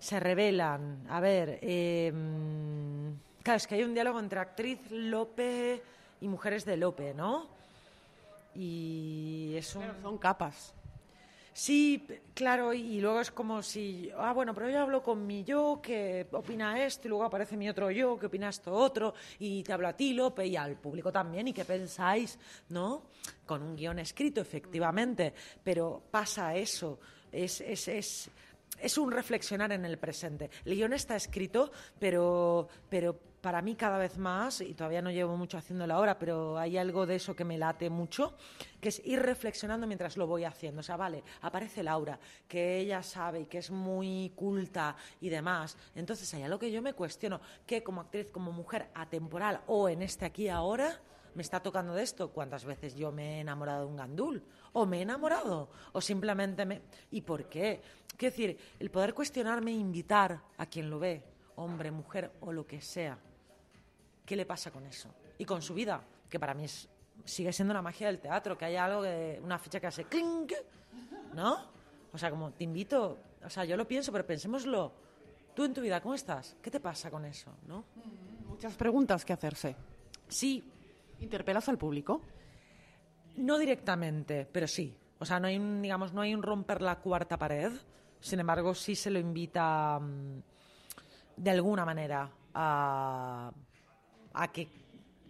[0.00, 2.12] Se revelan, a ver, eh,
[3.44, 5.82] claro, es que hay un diálogo entre actriz Lope
[6.20, 7.46] y mujeres de Lope, ¿no?
[8.56, 9.84] Y es un...
[10.02, 10.74] Son capas.
[11.58, 15.80] Sí, claro, y luego es como si, ah, bueno, pero yo hablo con mi yo
[15.82, 19.72] que opina esto y luego aparece mi otro yo que opina esto otro y te
[19.72, 22.38] hablo a ti, Lope, y al público también, y qué pensáis,
[22.68, 23.04] ¿no?
[23.46, 25.32] Con un guion escrito, efectivamente,
[25.64, 27.00] pero pasa eso,
[27.32, 28.30] es, es, es,
[28.80, 30.50] es un reflexionar en el presente.
[30.64, 35.56] El está escrito, pero, pero para mí cada vez más, y todavía no llevo mucho
[35.56, 38.34] haciéndolo ahora, pero hay algo de eso que me late mucho,
[38.80, 40.80] que es ir reflexionando mientras lo voy haciendo.
[40.80, 45.76] O sea, vale, aparece Laura, que ella sabe y que es muy culta y demás.
[45.94, 50.02] Entonces hay algo que yo me cuestiono, que como actriz, como mujer atemporal o en
[50.02, 51.00] este aquí ahora,
[51.36, 52.30] me está tocando de esto.
[52.30, 54.42] ¿Cuántas veces yo me he enamorado de un gandul?
[54.72, 55.68] ¿O me he enamorado?
[55.92, 56.82] ¿O simplemente me...?
[57.10, 57.80] ¿Y por qué?
[58.16, 61.22] Quiero decir, el poder cuestionarme e invitar a quien lo ve,
[61.56, 63.18] hombre, mujer o lo que sea,
[64.24, 65.14] ¿qué le pasa con eso?
[65.38, 66.88] Y con su vida, que para mí es,
[67.24, 70.52] sigue siendo la magia del teatro, que haya algo, de, una ficha que hace clink,
[71.34, 71.58] ¿no?
[72.12, 74.92] O sea, como te invito, o sea, yo lo pienso, pero pensémoslo.
[75.54, 76.56] Tú en tu vida, ¿cómo estás?
[76.62, 77.50] ¿Qué te pasa con eso?
[77.66, 77.84] ¿no?
[78.46, 79.76] Muchas preguntas que hacerse.
[80.28, 80.64] Sí.
[81.20, 82.20] ¿Interpelas al público?
[83.36, 84.94] No directamente, pero sí.
[85.18, 87.72] O sea, no hay un, digamos, no hay un romper la cuarta pared.
[88.26, 90.42] Sin embargo, sí se lo invita mm,
[91.36, 93.52] de alguna manera a,
[94.34, 94.66] a que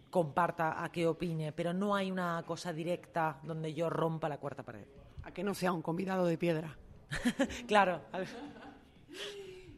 [0.08, 4.62] comparta, a que opine, pero no hay una cosa directa donde yo rompa la cuarta
[4.62, 4.86] pared.
[5.24, 6.74] A que no sea un convidado de piedra.
[7.68, 8.00] claro.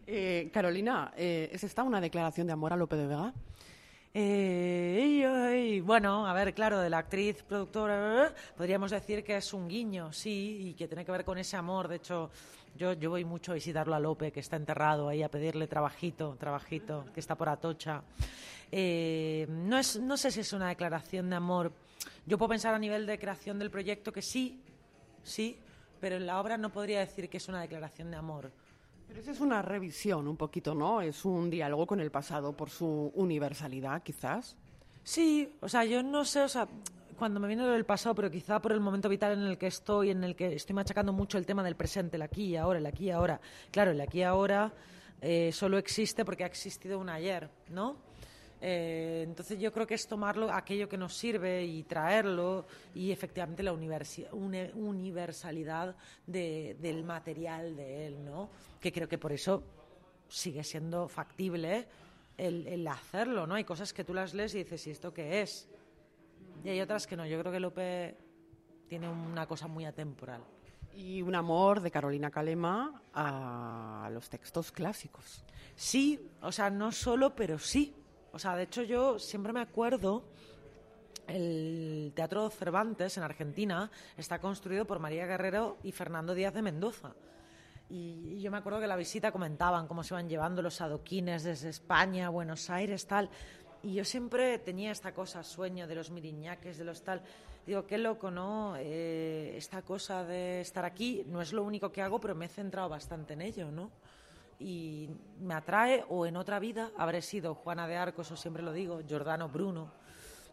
[0.07, 3.35] Eh, Carolina, eh, ¿es esta una declaración de amor a Lope de Vega?
[4.21, 10.13] Eh, bueno, a ver, claro, de la actriz, productora, podríamos decir que es un guiño,
[10.13, 11.87] sí, y que tiene que ver con ese amor.
[11.87, 12.29] De hecho,
[12.77, 16.37] yo, yo voy mucho a visitarlo a Lope, que está enterrado ahí, a pedirle trabajito,
[16.37, 18.03] trabajito, que está por Atocha.
[18.73, 21.71] Eh, no, es, no sé si es una declaración de amor.
[22.27, 24.61] Yo puedo pensar a nivel de creación del proyecto que sí,
[25.23, 25.57] sí,
[26.01, 28.51] pero en la obra no podría decir que es una declaración de amor.
[29.09, 31.01] Pero esa es una revisión un poquito, ¿no?
[31.01, 34.55] Es un diálogo con el pasado por su universalidad, quizás.
[35.03, 36.69] Sí, o sea, yo no sé, o sea,
[37.19, 39.67] cuando me viene lo del pasado, pero quizá por el momento vital en el que
[39.67, 42.79] estoy, en el que estoy machacando mucho el tema del presente, el aquí y ahora,
[42.79, 43.41] el aquí y ahora.
[43.71, 44.73] Claro, el aquí y ahora
[45.21, 47.97] eh, solo existe porque ha existido un ayer, ¿no?
[48.61, 53.63] Eh, entonces yo creo que es tomarlo aquello que nos sirve y traerlo y efectivamente
[53.63, 58.51] la universalidad del material de él, ¿no?
[58.81, 59.63] Que creo que por eso
[60.29, 61.87] sigue siendo factible
[62.37, 63.55] el, hacerlo, ¿no?
[63.55, 65.69] Hay cosas que tú las lees y dices, ¿y esto qué es?
[66.65, 67.27] Y hay otras que no.
[67.27, 68.17] Yo creo que Lope
[68.89, 70.43] tiene una cosa muy atemporal.
[70.95, 75.45] Y un amor de Carolina Calema a los textos clásicos.
[75.75, 77.95] Sí, o sea, no solo, pero sí.
[78.33, 80.25] O sea, de hecho yo siempre me acuerdo,
[81.27, 87.15] el Teatro Cervantes en Argentina está construido por María Guerrero y Fernando Díaz de Mendoza.
[87.91, 91.71] Y, yo me acuerdo que la visita comentaban cómo se iban llevando los adoquines desde
[91.71, 93.31] España, Buenos Aires, tal.
[93.83, 97.23] Y yo siempre tenía esta cosa, sueño de los miriñaques, de los tal.
[97.67, 98.75] Digo, qué loco, ¿no?
[98.79, 102.49] Eh, esta cosa de estar aquí no es lo único que hago, pero me he
[102.49, 103.91] centrado bastante en ello, ¿no?
[104.59, 105.09] Y
[105.41, 109.01] me atrae, o en otra vida habré sido Juana de Arcos, o siempre lo digo,
[109.07, 109.93] Giordano Bruno,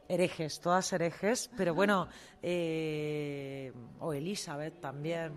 [0.07, 2.07] herejes, todas herejes, pero bueno,
[2.41, 5.33] eh, o Elizabeth también.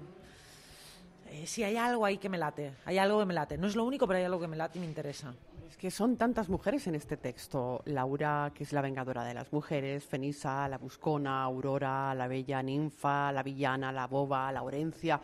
[1.30, 3.58] Eh, sí, hay algo ahí que me late, hay algo que me late.
[3.58, 5.34] No es lo único, pero hay algo que me late y me interesa.
[5.68, 7.82] Es que son tantas mujeres en este texto.
[7.84, 13.30] Laura, que es la vengadora de las mujeres, Fenisa, la buscona, Aurora, la bella ninfa,
[13.32, 15.20] la villana, la boba, Laurencia.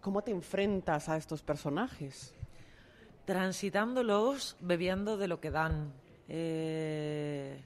[0.00, 2.32] ¿Cómo te enfrentas a estos personajes?
[3.30, 5.92] Transitándolos bebiendo de lo que dan.
[6.26, 7.62] Eh,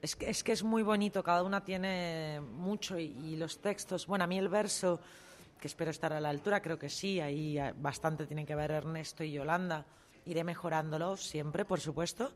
[0.00, 4.22] es, que, es, que, es muy bonito, cada una tiene mucho y, los textos, bueno,
[4.22, 5.00] a mí el verso,
[5.60, 9.24] que espero estar a la altura, creo que sí, ahí bastante tienen que ver Ernesto
[9.24, 9.84] y Yolanda,
[10.26, 12.30] iré mejorándolo siempre, por supuesto,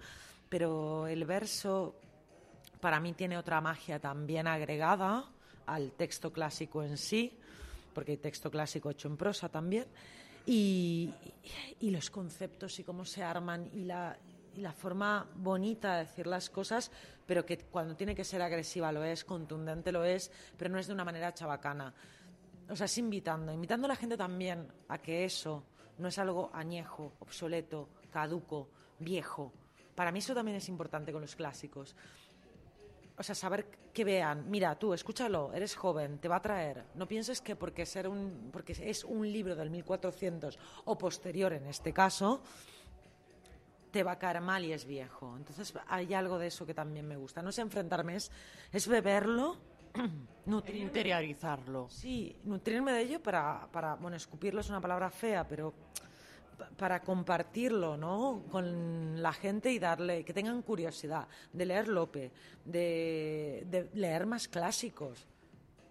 [0.49, 1.95] pero el verso
[2.81, 5.27] para mí tiene otra magia también agregada
[5.67, 7.39] al texto clásico en sí,
[7.95, 9.87] porque hay texto clásico hecho en prosa también.
[10.47, 11.13] Y,
[11.81, 14.17] los conceptos y cómo se arman y la,
[14.77, 16.91] forma bonita de decir las cosas,
[17.27, 20.87] pero que cuando tiene que ser agresiva lo es, contundente lo es, pero no es
[20.87, 21.95] de una manera chabacana.
[22.69, 25.65] O sea, es invitando, invitando a la gente también a que eso
[25.99, 29.53] no es algo añejo, obsoleto, caduco, viejo.
[29.95, 31.95] Para mí eso también es importante con los clásicos
[33.17, 36.85] o sea, saber que vean, mira, tú, escúchalo, eres joven, te va a traer.
[36.95, 41.67] No pienses que porque, ser un, porque es un libro del 1400 o posterior en
[41.67, 42.43] este caso,
[43.93, 45.37] te va a caer mal y es viejo.
[45.37, 47.41] Entonces hay algo de eso que también me gusta.
[47.43, 48.33] No es enfrentarme, es,
[48.73, 49.57] es beberlo,
[50.47, 51.89] nutrir, interiorizarlo.
[51.89, 55.73] Sí, nutrirme de ello para, para, bueno, escupirlo es una palabra fea, pero
[56.77, 58.45] para compartirlo ¿no?
[58.51, 62.33] con la gente y darle que tengan curiosidad de leer Lope,
[62.65, 65.27] de, leer más clásicos.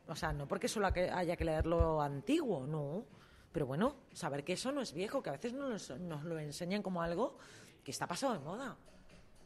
[0.07, 3.05] O sea, no porque solo haya que leer lo antiguo, no.
[3.51, 6.81] Pero bueno, saber que eso no es viejo, que a veces nos, nos lo enseñan
[6.81, 7.37] como algo
[7.83, 8.75] que está pasado de moda.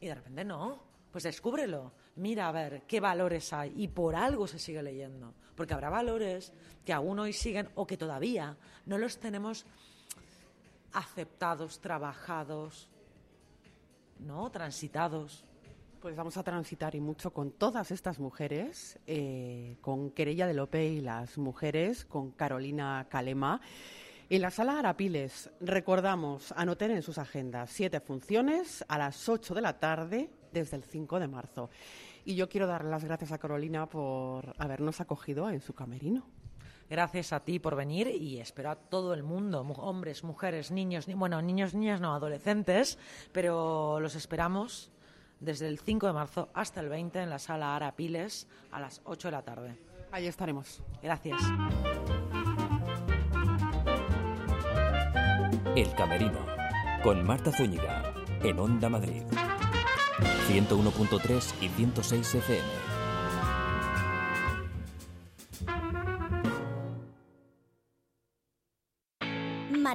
[0.00, 0.88] Y de repente no.
[1.10, 1.92] Pues descúbrelo.
[2.16, 3.72] Mira a ver qué valores hay.
[3.76, 5.34] Y por algo se sigue leyendo.
[5.54, 6.52] Porque habrá valores
[6.84, 9.66] que aún hoy siguen o que todavía no los tenemos
[10.92, 12.88] aceptados, trabajados,
[14.18, 14.50] ¿no?
[14.50, 15.44] Transitados.
[16.00, 20.86] Pues vamos a transitar y mucho con todas estas mujeres, eh, con Querella de Lope
[20.86, 23.60] y las mujeres, con Carolina Calema.
[24.30, 29.62] En la sala Arapiles, recordamos, anoten en sus agendas siete funciones a las ocho de
[29.62, 31.70] la tarde desde el 5 de marzo.
[32.24, 36.26] Y yo quiero dar las gracias a Carolina por habernos acogido en su camerino.
[36.90, 41.42] Gracias a ti por venir y espero a todo el mundo, hombres, mujeres, niños, bueno,
[41.42, 42.98] niños, niñas, no, adolescentes,
[43.32, 44.90] pero los esperamos
[45.40, 49.28] desde el 5 de marzo hasta el 20 en la sala Arapiles a las 8
[49.28, 49.78] de la tarde.
[50.10, 50.82] Ahí estaremos.
[51.02, 51.40] Gracias.
[55.76, 56.44] El Camerino,
[57.02, 59.22] con Marta Zúñiga, en Onda Madrid.
[60.48, 62.97] 101.3 y 106 FM.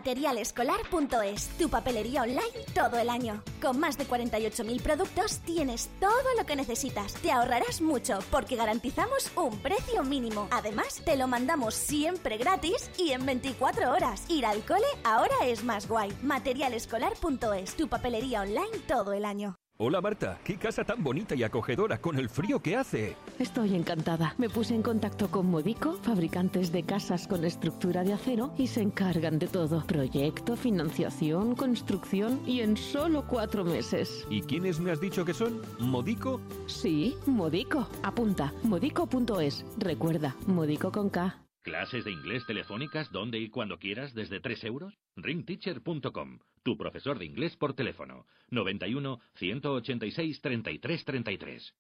[0.03, 2.43] Materialescolar.es, tu papelería online
[2.75, 3.41] todo el año.
[3.61, 7.13] Con más de 48.000 productos tienes todo lo que necesitas.
[7.13, 10.49] Te ahorrarás mucho porque garantizamos un precio mínimo.
[10.51, 14.25] Además, te lo mandamos siempre gratis y en 24 horas.
[14.27, 16.11] Ir al cole ahora es más guay.
[16.21, 19.55] Materialescolar.es, tu papelería online todo el año.
[19.85, 23.17] Hola Marta, qué casa tan bonita y acogedora con el frío que hace.
[23.37, 24.33] Estoy encantada.
[24.37, 28.79] Me puse en contacto con Modico, fabricantes de casas con estructura de acero, y se
[28.79, 29.85] encargan de todo.
[29.85, 34.25] Proyecto, financiación, construcción y en solo cuatro meses.
[34.29, 35.61] ¿Y quiénes me has dicho que son?
[35.79, 36.39] ¿Modico?
[36.67, 37.89] Sí, Modico.
[38.03, 39.65] Apunta, modico.es.
[39.77, 41.43] Recuerda, Modico con K.
[41.61, 44.93] ¿Clases de inglés telefónicas donde y cuando quieras desde 3 euros?
[45.15, 48.25] ringteacher.com, tu profesor de inglés por teléfono.
[48.49, 51.75] 91 186 33 33.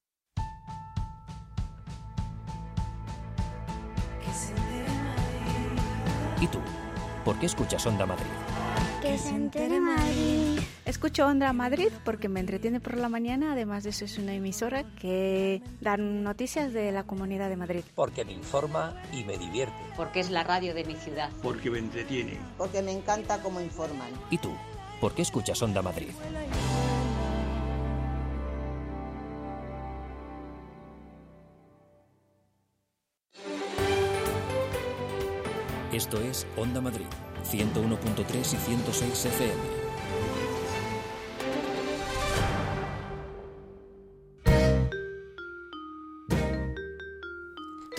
[6.41, 6.59] ¿Y tú?
[7.23, 8.25] ¿Por qué escuchas Onda Madrid?
[9.01, 10.59] Que se entere Madrid.
[10.85, 14.83] Escucho Onda Madrid porque me entretiene por la mañana, además de eso es una emisora
[14.99, 17.83] que da noticias de la Comunidad de Madrid.
[17.95, 19.73] Porque me informa y me divierte.
[19.95, 21.29] Porque es la radio de mi ciudad.
[21.41, 22.37] Porque me entretiene.
[22.57, 24.09] Porque me encanta cómo informan.
[24.29, 24.51] ¿Y tú?
[25.03, 26.11] ¿Por qué escuchas Onda Madrid?
[35.91, 37.03] Esto es Onda Madrid,
[37.43, 39.82] 101.3 y 106 FM.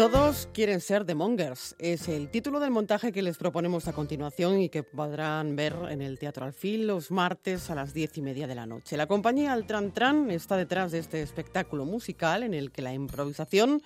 [0.05, 1.75] Todos quieren ser The Mongers.
[1.79, 6.03] Es el título del montaje que les proponemos a continuación y que podrán ver en
[6.03, 8.99] el Teatro Alfil los martes a las diez y media de la noche.
[8.99, 13.81] La compañía Altran Tran está detrás de este espectáculo musical en el que la improvisación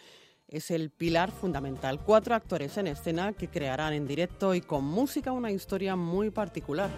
[0.48, 2.02] es el pilar fundamental.
[2.04, 6.90] Cuatro actores en escena que crearán en directo y con música una historia muy particular.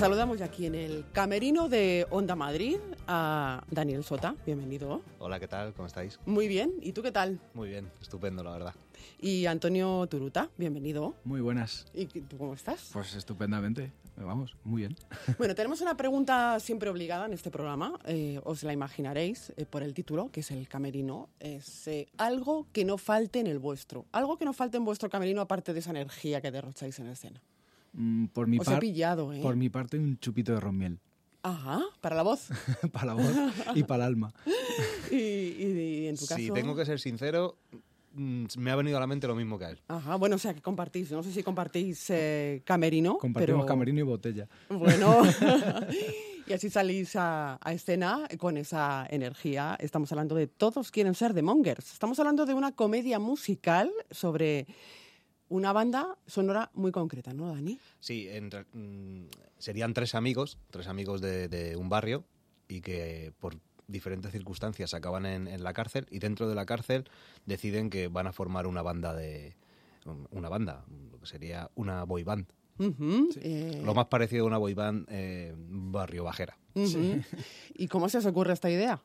[0.00, 4.34] Saludamos aquí en el camerino de Onda Madrid a Daniel Sota.
[4.46, 5.02] Bienvenido.
[5.18, 5.74] Hola, ¿qué tal?
[5.74, 6.18] ¿Cómo estáis?
[6.24, 6.72] Muy bien.
[6.80, 7.38] ¿Y tú qué tal?
[7.52, 8.74] Muy bien, estupendo, la verdad.
[9.20, 11.16] Y Antonio Turuta, bienvenido.
[11.24, 11.84] Muy buenas.
[11.92, 12.88] ¿Y tú cómo estás?
[12.94, 13.92] Pues estupendamente.
[14.16, 14.96] Vamos, muy bien.
[15.36, 17.98] Bueno, tenemos una pregunta siempre obligada en este programa.
[18.06, 21.28] Eh, os la imaginaréis eh, por el título, que es el camerino.
[21.40, 24.06] Es eh, algo que no falte en el vuestro.
[24.12, 27.42] Algo que no falte en vuestro camerino aparte de esa energía que derrocháis en escena.
[27.92, 29.40] Mm, por mi Os he pillado, ¿eh?
[29.42, 30.98] Por mi parte, un chupito de romiel.
[31.42, 32.48] Ajá, para la voz.
[32.92, 33.32] para la voz
[33.74, 34.32] y para el alma.
[35.10, 36.36] y, y, en tu caso.
[36.36, 37.56] Si tengo que ser sincero,
[38.12, 39.80] mm, me ha venido a la mente lo mismo que a él.
[39.88, 41.10] Ajá, bueno, o sea, que compartís.
[41.10, 43.18] No sé si compartís eh, camerino.
[43.18, 44.48] Compartimos camerino y botella.
[44.68, 45.22] Bueno.
[46.46, 49.76] y así salís a, a, escena con esa energía.
[49.80, 51.92] Estamos hablando de Todos quieren ser de Mongers.
[51.92, 54.66] Estamos hablando de una comedia musical sobre
[55.50, 57.78] una banda sonora muy concreta, ¿no, Dani?
[57.98, 62.24] Sí, en, mm, serían tres amigos, tres amigos de, de, un barrio
[62.68, 67.04] y que por diferentes circunstancias acaban en, en, la cárcel y dentro de la cárcel
[67.44, 69.56] deciden que van a formar una banda de
[70.30, 72.46] una banda, lo que sería una boy band.
[72.78, 73.32] Uh -huh.
[73.34, 73.40] sí.
[73.42, 73.82] eh...
[73.84, 76.56] Lo más parecido a una boy band eh, barrio bajera.
[76.74, 76.86] Uh -huh.
[76.86, 77.36] sí.
[77.74, 79.02] ¿Y cómo se os ocurre esta idea?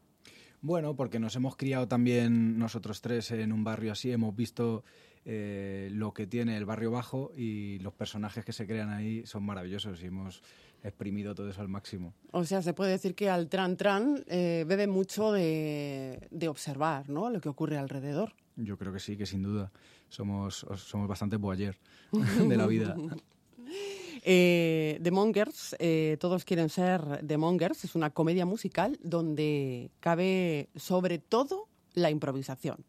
[0.61, 4.83] Bueno, porque nos hemos criado también nosotros tres en un barrio así, hemos visto
[5.25, 9.43] eh, lo que tiene el barrio bajo y los personajes que se crean ahí son
[9.43, 10.41] maravillosos y hemos
[10.83, 12.13] exprimido todo eso al máximo.
[12.31, 17.09] O sea, se puede decir que al Tran Tran eh, bebe mucho de, de, observar
[17.09, 17.29] ¿no?
[17.29, 18.33] lo que ocurre alrededor.
[18.55, 19.71] Yo creo que sí, que sin duda
[20.09, 21.77] somos, somos bastante boyer
[22.47, 22.95] de la vida.
[24.27, 30.69] Eh, The Mongers, eh, todos quieren ser The Mongers, es una comedia musical donde cabe
[30.75, 32.83] sobre todo la improvisación.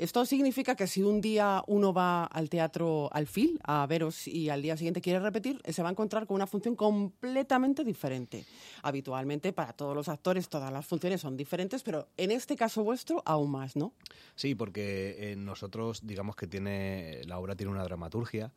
[0.00, 4.48] Esto significa que si un día uno va al teatro al fil a veros y
[4.48, 8.46] al día siguiente quiere repetir, se va a encontrar con una función completamente diferente.
[8.82, 13.22] Habitualmente para todos los actores todas las funciones son diferentes, pero en este caso vuestro
[13.26, 13.92] aún más, ¿no?
[14.36, 18.54] Sí, porque eh, nosotros digamos que tiene la obra tiene una dramaturgia,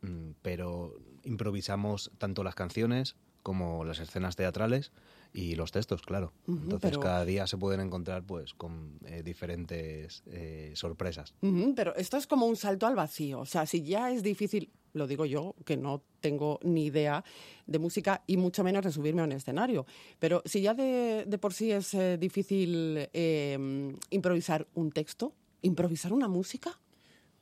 [0.00, 3.14] mm, pero improvisamos tanto las canciones
[3.48, 4.92] como las escenas teatrales
[5.32, 6.34] y los textos, claro.
[6.46, 11.32] Entonces pero- cada día se pueden encontrar pues con eh, diferentes eh, sorpresas.
[11.74, 13.40] Pero esto es como un salto al vacío.
[13.40, 17.24] O sea, si ya es difícil, lo digo yo, que no tengo ni idea
[17.66, 19.86] de música y mucho menos de subirme a un escenario.
[20.18, 25.32] Pero si ya de, de por sí es eh, difícil eh, improvisar un texto,
[25.62, 26.78] improvisar una música.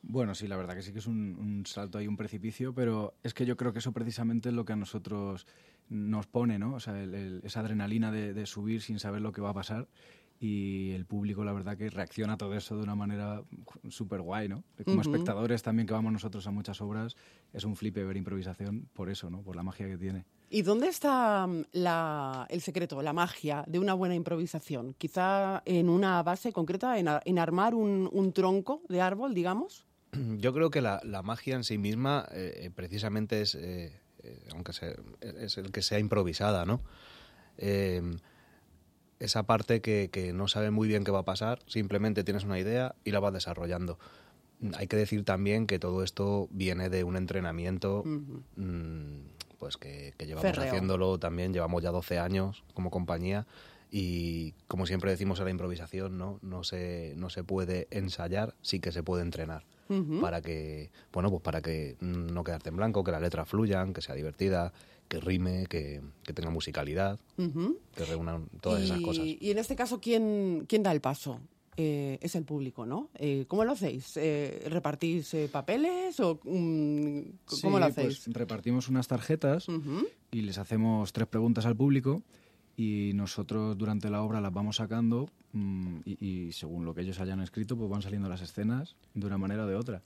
[0.09, 3.15] Bueno, sí, la verdad que sí que es un, un salto ahí, un precipicio, pero
[3.25, 5.47] es que yo creo que eso precisamente es lo que a nosotros
[5.89, 6.75] nos pone, ¿no?
[6.75, 9.55] O sea, el- el- esa adrenalina de, de subir sin saber lo que va a
[9.55, 9.89] pasar
[10.39, 13.43] y el público, la verdad, que reacciona a todo eso de una manera
[13.89, 14.63] súper guay, ¿no?
[14.85, 17.17] Como espectadores también que vamos nosotros a muchas obras,
[17.53, 19.43] es un flipe ver improvisación por eso, ¿no?
[19.43, 20.25] Por la magia que tiene.
[20.51, 24.95] ¿Y dónde está mm, la- el secreto, la magia de una buena improvisación?
[24.99, 29.86] Quizá en una base concreta, en, a- en armar un, un tronco de árbol, digamos.
[30.39, 33.55] Yo creo que la, la magia en sí misma eh, eh, precisamente es,
[34.27, 34.73] eh, aunque
[35.21, 36.81] es el que sea improvisada, ¿no?
[37.59, 38.03] Eh,
[39.19, 42.59] esa parte que, que no sabe muy bien qué va a pasar, simplemente tienes una
[42.59, 43.99] idea y la vas desarrollando.
[44.75, 49.19] Hay que decir también que todo esto viene de un entrenamiento mm,
[49.59, 53.47] pues que, que llevamos haciéndolo también, llevamos ya 12 años como compañía
[53.91, 56.39] y como siempre decimos en la improvisación, ¿no?
[56.43, 59.64] No se, no se puede ensayar, sí que se puede entrenar
[60.20, 64.03] Para que, bueno, pues para que no quedarte en blanco, que las letras fluyan, que
[64.03, 64.72] sea divertida,
[65.09, 69.24] que rime, que, que tenga musicalidad, que reúnan todas esas cosas.
[69.26, 71.41] Y en este caso, ¿quién, quién da el paso?
[71.78, 73.11] Eh, es el público, ¿no?
[73.18, 74.16] Eh, ¿Cómo lo hacéis?
[74.16, 78.20] Eh, ¿Repartís eh, papeles o mm, cómo Sí, lo hacéis?
[78.24, 79.66] Pues repartimos unas tarjetas
[80.30, 82.22] y les hacemos tres preguntas al público
[82.77, 87.18] y nosotros durante la obra las vamos sacando mm, y, y según lo que ellos
[87.20, 90.03] hayan escrito pues van saliendo las escenas de una manera o de otra.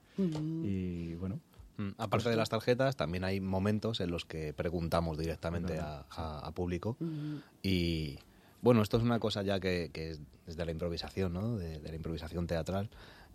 [0.65, 1.41] Y bueno,
[1.79, 6.41] Mm, Aparte de las tarjetas, también hay momentos en los que preguntamos directamente a, a-
[6.47, 6.99] a público.
[7.63, 8.19] Y
[8.61, 11.57] bueno, esto es una cosa ya que, que es desde la improvisación, ¿no?
[11.57, 12.91] De, de la improvisación teatral.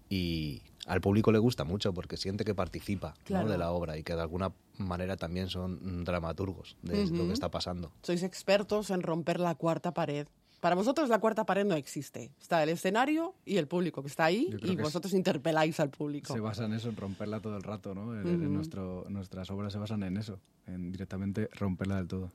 [0.09, 3.23] Y al público le gusta mucho porque siente que participa ¿no?
[3.23, 3.49] Claro.
[3.49, 7.49] de la obra y que de alguna manera también son dramaturgos de lo que está
[7.51, 7.91] pasando.
[8.03, 10.27] Sois expertos en romper la cuarta pared.
[10.61, 12.31] Para vosotros la cuarta pared no existe.
[12.41, 16.33] Está el escenario y el público que está ahí y vosotros interpeláis al público.
[16.33, 18.19] se basa en eso, en romperla todo el rato, ¿no?
[18.19, 18.49] En- en Ujú.
[18.49, 22.31] nuestro, nuestras obras se basan en eso, en directamente romperla del todo.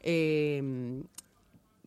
[0.00, 1.02] Eh,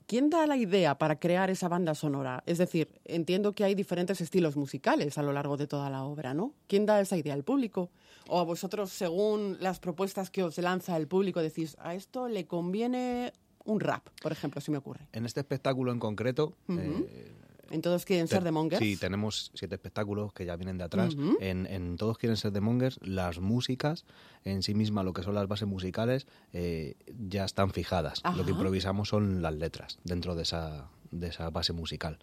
[0.08, 2.43] ¿Quién da la idea para crear esa banda sonora?
[2.46, 6.34] Es decir, entiendo que hay diferentes estilos musicales a lo largo de toda la obra,
[6.36, 6.54] ¿no?
[6.68, 7.34] ¿Quién da esa idea?
[7.34, 7.89] ¿El público?
[8.28, 12.45] ¿O a vosotros, según las propuestas que os lanza el público, decís, a esto le
[12.45, 13.34] conviene
[13.65, 15.07] un rap, por ejemplo, si me ocurre?
[15.11, 17.32] En este espectáculo en concreto, eh,
[17.71, 18.80] ¿En todos quieren ser de Mongers?
[18.80, 21.15] Sí, tenemos siete espectáculos que ya vienen de atrás.
[21.39, 24.05] En, en Todos quieren ser de Mongers, las músicas
[24.43, 26.95] en sí mismas, lo que son las bases musicales, eh,
[27.28, 28.21] ya están fijadas.
[28.36, 32.19] Lo que improvisamos son las letras dentro de esa, de esa base musical.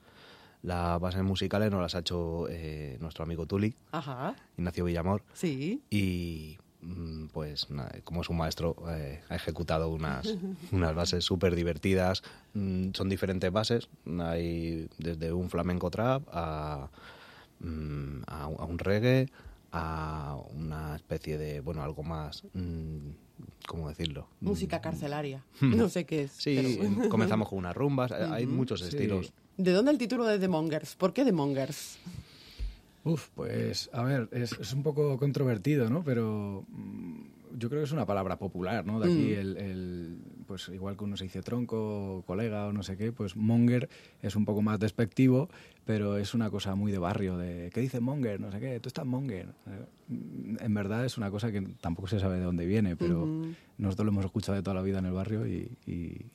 [0.62, 5.82] Las bases musicales nos las ha hecho eh, nuestro amigo Tuli, Ajá, Ignacio Villamor, sí.
[5.90, 7.66] y mm, pues
[8.04, 10.34] como es un maestro eh, ha ejecutado unas,
[10.72, 12.22] unas bases súper divertidas
[12.54, 13.88] Mm, son diferentes bases.
[14.20, 16.90] Hay desde un flamenco trap a,
[17.60, 19.28] mm, a, un- a un reggae
[19.74, 23.08] a una especie de bueno algo más mm,
[23.66, 25.42] cómo decirlo Música carcelaria.
[25.62, 26.32] No sé qué es.
[26.32, 28.12] sí pero- comenzamos con unas rumbas.
[28.12, 28.88] Hay muchos Sí.
[28.88, 29.32] estilos
[29.62, 30.96] ¿De dónde el título de The Mongers?
[30.96, 31.96] ¿Por qué The Mongers?
[33.04, 36.02] Uf, pues a ver, es, es un poco controvertido, ¿no?
[36.02, 38.98] Pero mm, yo creo que es una palabra popular, ¿no?
[38.98, 39.38] De aquí Mm.
[39.40, 43.36] el, el- pues igual que uno se dice tronco, colega o no sé qué, pues
[43.36, 43.88] monger
[44.20, 45.48] es un poco más despectivo,
[45.84, 48.40] pero es una cosa muy de barrio, de ¿qué dice monger?
[48.40, 49.46] No sé qué, tú estás monger.
[49.66, 53.22] Eh, mm, En verdad es una cosa que tampoco se sabe de dónde viene, pero
[53.22, 53.54] Ujú.
[53.78, 56.26] nosotros lo hemos escuchado de toda la vida en el barrio y, y-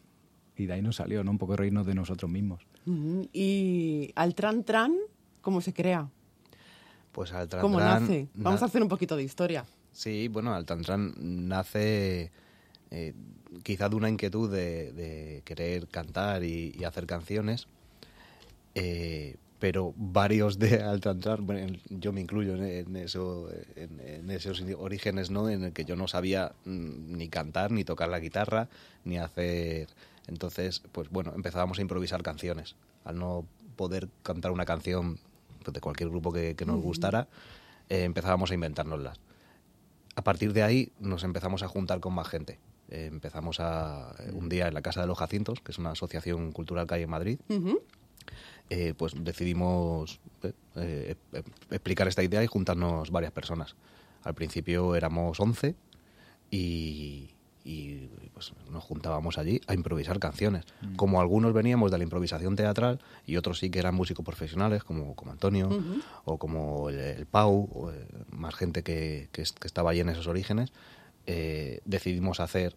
[0.58, 1.32] y de ahí nos salió, ¿no?
[1.32, 2.62] Un poco reírnos de nosotros mismos.
[3.34, 4.95] ¿Y al Tran Tran
[5.41, 6.10] cómo se crea?
[7.12, 8.28] pues al Tran ¿Cómo Tran nace?
[8.36, 9.66] Vamos na- a hacer un poquito de historia.
[9.91, 11.14] Sí, bueno, Altantran
[11.47, 12.30] nace
[12.91, 13.14] eh,
[13.64, 17.68] quizá de una inquietud de, de querer cantar y, y hacer canciones,
[18.76, 24.62] eh, pero varios de Altantran, bueno, yo me incluyo en, en eso, en, en esos
[24.78, 25.49] orígenes, ¿no?
[25.49, 28.70] En el que yo no sabía mm, ni cantar, ni tocar la guitarra,
[29.03, 29.88] ni hacer...
[30.28, 32.76] Entonces, pues bueno, empezábamos a improvisar canciones.
[33.06, 35.20] Al no poder cantar una canción
[35.64, 37.28] pues, de cualquier grupo que, que nos gustara,
[37.90, 39.20] eh, empezábamos a inventárnoslas
[40.18, 42.60] a partir de ahí nos empezamos a juntar con más gente.
[42.90, 45.92] Eh, empezamos a eh, un día en la Casa de los Jacintos, que es una
[45.92, 47.80] asociación cultural que hay en Madrid, Ujú.
[48.72, 53.76] eh, pues decidimos eh, eh, eh, explicar esta idea y juntarnos varias personas.
[54.24, 55.76] Al principio éramos 11
[56.50, 57.30] y,
[57.68, 60.63] y pues nos juntábamos allí a improvisar canciones.
[60.82, 60.95] Mm.
[60.95, 65.15] Como algunos veníamos de la improvisación teatral y otros sí que eran músicos profesionales, como,
[65.15, 65.70] como Antonio
[66.24, 70.28] o como el, el Pau, o, eh, más gente que, que estaba allí en esos
[70.28, 70.72] orígenes,
[71.26, 72.76] eh, decidimos hacer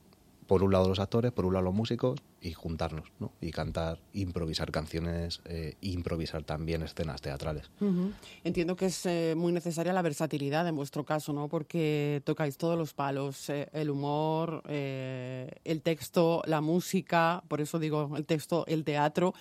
[0.50, 3.30] por un lado los actores, por un lado los músicos y juntarnos, ¿no?
[3.40, 7.70] Y cantar, improvisar canciones, eh, improvisar también escenas teatrales.
[8.42, 11.46] Entiendo que es eh, muy necesaria la versatilidad en vuestro caso, ¿no?
[11.46, 18.16] Porque tocáis todos los palos, eh, el humor, el texto, la música, por eso digo
[18.16, 19.34] el texto, el teatro.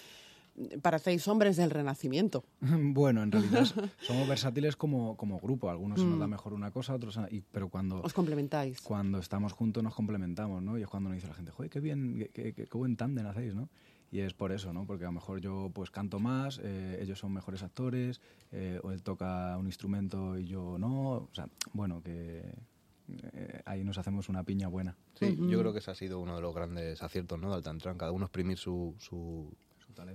[0.82, 2.44] Parecéis hombres del Renacimiento.
[2.62, 3.66] Bueno, en realidad
[4.02, 5.70] somos versátiles como, como grupo.
[5.70, 6.20] Algunos se nos Mm.
[6.20, 7.20] da mejor una cosa, otros...
[7.32, 8.02] y- pero cuando...
[8.02, 8.82] Os complementáis.
[8.82, 10.78] Cuando estamos juntos nos complementamos, ¿no?
[10.78, 12.96] Y es cuando nos dice la gente, joder, qué bien, qué, qué- qué- qué buen
[12.98, 13.70] tándem hacéis, ¿no?
[14.12, 14.86] Y es por eso, ¿no?
[14.88, 18.20] Porque a lo mejor yo pues canto más, eh, ellos son mejores actores,
[18.52, 21.12] eh, o él toca un instrumento y yo no.
[21.12, 22.44] O sea, bueno, que
[23.34, 24.98] eh, ahí nos hacemos una piña buena.
[25.14, 27.54] Sí, yo creo que ese ha sido uno de los grandes aciertos ¿no?
[27.54, 27.98] del Tantran.
[28.00, 29.54] Cada uno exprimir su, su,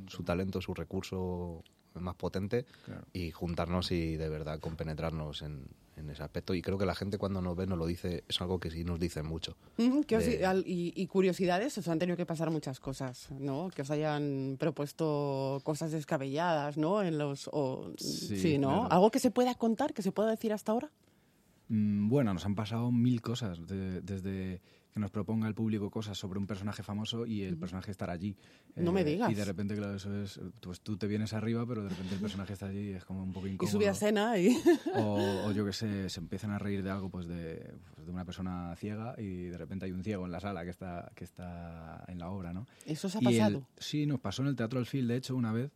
[0.09, 1.63] su talento, su, recurso
[1.95, 3.05] más potente Claro.
[3.13, 6.53] y juntarnos y de verdad compenetrarnos en, en ese aspecto.
[6.55, 8.83] Y creo que la gente cuando nos ve nos lo dice, es algo que sí
[8.83, 9.57] nos dice mucho.
[9.79, 13.71] Os- De- y, y curiosidades, os han tenido que pasar muchas cosas, ¿no?
[13.73, 17.01] Que os hayan propuesto cosas descabelladas, ¿no?
[17.03, 18.71] En los, o- Sí, sí, ¿no?
[18.81, 18.93] claro.
[18.93, 20.91] ¿Algo que se pueda contar, que se pueda decir hasta ahora?
[21.69, 24.61] Mm, Bueno, nos han pasado mil cosas, de- desde
[24.95, 28.37] que nos proponga el público cosas sobre un personaje famoso y el personaje estar allí.
[28.77, 29.29] Eh, No me digas.
[29.29, 32.21] Y de repente, claro, eso es, pues tú te vienes arriba, pero de repente el
[32.21, 33.73] personaje está allí y es como un poco Y incómodo.
[33.73, 34.57] subí a escena y...
[34.95, 38.13] O, o yo que sé, se empiezan a reír de algo, pues de, pues de
[38.13, 41.25] una persona ciega y de repente hay un ciego en la sala que está, que
[41.25, 42.65] está en la obra, ¿no?
[42.87, 43.67] ¿Eso os ha Y el- pasado?
[43.77, 45.73] sí, nos pasó en el Teatro Alfil, de hecho, una vez,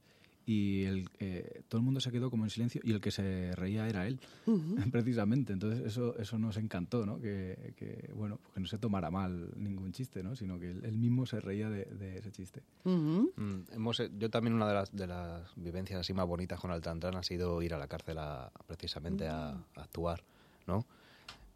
[0.48, 3.54] y el, eh, todo el mundo se quedó como en silencio y el que se
[3.54, 4.18] reía era él,
[4.90, 5.52] precisamente.
[5.52, 7.20] Entonces eso, eso nos encantó, ¿no?
[7.20, 10.34] Que, que, bueno, pues que no se tomara mal ningún chiste, ¿no?
[10.36, 12.62] Sino que él, él mismo se reía de, de ese chiste.
[12.84, 13.26] Mm,
[13.72, 16.80] hemos, eh, yo también una de las, de las vivencias así más bonitas con el
[16.80, 20.22] Tantran ha sido ir a la cárcel a, precisamente a, a actuar,
[20.66, 20.86] ¿no?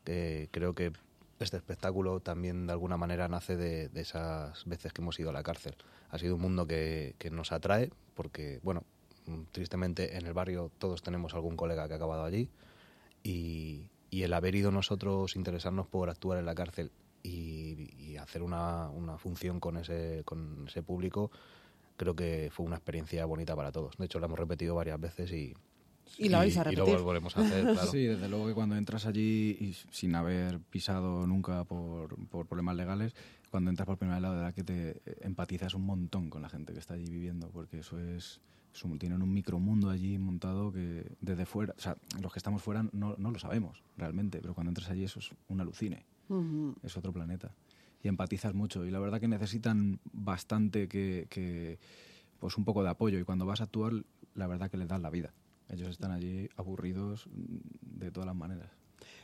[0.04, 0.92] Que creo que
[1.38, 5.32] este espectáculo también de alguna manera nace de, de esas veces que hemos ido a
[5.32, 5.74] la cárcel.
[6.12, 8.84] Ha sido un mundo que, nos atrae porque, bueno,
[9.50, 12.48] tristemente en el barrio todos tenemos algún colega que ha acabado allí
[13.24, 16.92] y, el haber ido nosotros interesarnos por actuar en la cárcel
[17.24, 21.32] y, hacer una, una función con ese, con ese público
[21.96, 23.96] creo que fue una experiencia bonita para todos.
[23.96, 25.54] De hecho, la hemos repetido varias veces y,
[26.18, 26.98] Y la vais a y lo repetir.
[27.04, 27.90] volveremos a hacer, claro.
[27.90, 32.76] Sí, desde luego que cuando entras allí y sin haber pisado nunca por, por problemas
[32.76, 33.14] legales,
[33.50, 36.48] cuando entras por primera vez, la verdad que te eh, empatizas un montón con la
[36.48, 38.40] gente que está allí viviendo, porque eso es,
[38.98, 43.14] tienen un micromundo allí montado que desde fuera, o sea, los que estamos fuera no,
[43.18, 46.74] no lo sabemos realmente, pero cuando entras allí eso es un alucine, Ujú.
[46.82, 47.54] es otro planeta.
[48.02, 51.78] Y empatizas mucho y la verdad que necesitan bastante que, que,
[52.40, 53.92] pues un poco de apoyo y cuando vas a actuar,
[54.34, 55.32] la verdad que les das la vida.
[55.68, 58.70] Ellos están allí aburridos mm, de todas las maneras.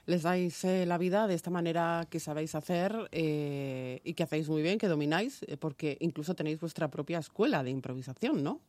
[0.06, 4.48] Les dais eh, la vida de esta manera que sabéis hacer eh, y que hacéis
[4.48, 8.60] muy bien, que domináis, eh, porque incluso tenéis vuestra propia escuela de improvisación, ¿no?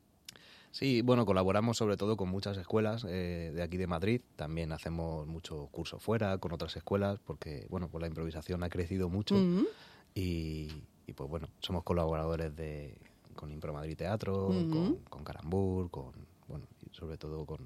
[0.71, 4.21] Sí, bueno, colaboramos sobre todo con muchas escuelas eh, de aquí de Madrid.
[4.35, 9.09] También hacemos muchos cursos fuera con otras escuelas porque, bueno, pues la improvisación ha crecido
[9.09, 9.65] mucho Ujú.
[10.13, 12.95] y, y, pues bueno, somos colaboradores de
[13.35, 14.69] con Impro Madrid Teatro, Ujú.
[14.69, 16.11] con, con Carambur, con,
[16.49, 17.59] bueno, y sobre todo con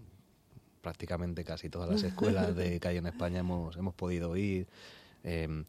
[0.82, 4.68] prácticamente casi todas las escuelas de que hay en España hemos, hemos podido ir.
[5.24, 5.64] Eh,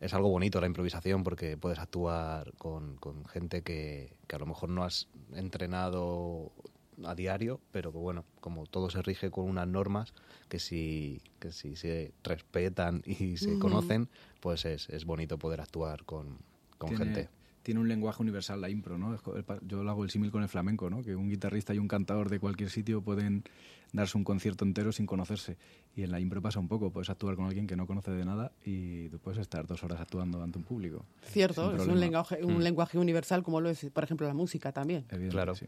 [0.00, 4.44] es algo bonito la improvisación porque puedes actuar con, con gente que, que a lo
[4.44, 6.52] mejor no has entrenado
[7.04, 10.12] a diario, pero que bueno, como todo se rige con unas normas
[10.48, 14.08] que si, que si se respetan y se conocen,
[14.40, 16.38] pues es, es bonito poder actuar con,
[16.78, 17.28] con tiene, gente.
[17.66, 19.18] Tiene un lenguaje universal la impro, ¿no?
[19.66, 21.02] Yo lo hago el símil con el flamenco, ¿no?
[21.02, 23.42] Que un guitarrista y un cantador de cualquier sitio pueden
[23.92, 25.56] darse un concierto entero sin conocerse.
[25.96, 28.24] Y en la impro pasa un poco, puedes actuar con alguien que no conoce de
[28.24, 31.04] nada y tú puedes estar dos horas actuando ante un público.
[31.24, 32.60] Cierto, es un lenguaje, un Mm.
[32.60, 35.04] lenguaje universal como lo es, por ejemplo, la música también.
[35.30, 35.56] Claro.
[35.56, 35.66] sí.